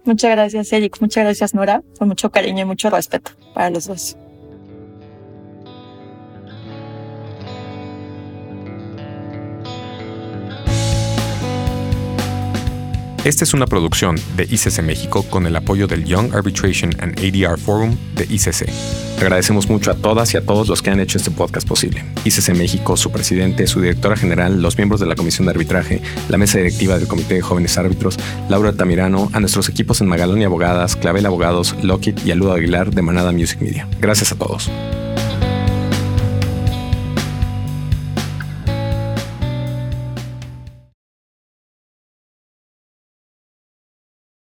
Muchas 0.03 0.31
gracias, 0.31 0.71
Eric. 0.71 0.97
Muchas 1.01 1.23
gracias, 1.23 1.53
Nora. 1.55 1.81
Con 1.97 2.07
mucho 2.07 2.29
cariño 2.31 2.61
y 2.61 2.65
mucho 2.65 2.89
respeto 2.89 3.31
para 3.53 3.69
los 3.69 3.87
dos. 3.87 4.17
Esta 13.25 13.43
es 13.43 13.55
una 13.55 13.65
producción 13.65 14.17
de 14.37 14.43
ICC 14.43 14.83
México 14.83 15.25
con 15.27 15.47
el 15.47 15.55
apoyo 15.55 15.87
del 15.87 16.05
Young 16.05 16.35
Arbitration 16.35 16.91
and 16.99 17.17
ADR 17.17 17.57
Forum 17.57 17.97
de 18.13 18.25
ICC. 18.25 18.69
Agradecemos 19.19 19.67
mucho 19.67 19.89
a 19.89 19.95
todas 19.95 20.31
y 20.35 20.37
a 20.37 20.45
todos 20.45 20.67
los 20.67 20.83
que 20.83 20.91
han 20.91 20.99
hecho 20.99 21.17
este 21.17 21.31
podcast 21.31 21.67
posible. 21.67 22.05
ICC 22.23 22.49
México, 22.55 22.95
su 22.95 23.11
presidente, 23.11 23.65
su 23.65 23.81
directora 23.81 24.15
general, 24.15 24.61
los 24.61 24.77
miembros 24.77 25.01
de 25.01 25.07
la 25.07 25.15
Comisión 25.15 25.47
de 25.47 25.53
Arbitraje, 25.53 26.03
la 26.29 26.37
mesa 26.37 26.59
directiva 26.59 26.99
del 26.99 27.07
Comité 27.07 27.33
de 27.33 27.41
Jóvenes 27.41 27.75
Árbitros, 27.79 28.19
Laura 28.47 28.73
Tamirano, 28.73 29.31
a 29.33 29.39
nuestros 29.39 29.69
equipos 29.69 30.01
en 30.01 30.07
Magalón 30.07 30.39
y 30.39 30.43
Abogadas, 30.43 30.95
Clavel 30.95 31.25
Abogados, 31.25 31.75
Lockit 31.81 32.23
y 32.27 32.29
Aludo 32.29 32.53
Aguilar 32.53 32.93
de 32.93 33.01
Manada 33.01 33.31
Music 33.31 33.59
Media. 33.59 33.87
Gracias 33.99 34.33
a 34.33 34.35
todos. 34.35 34.69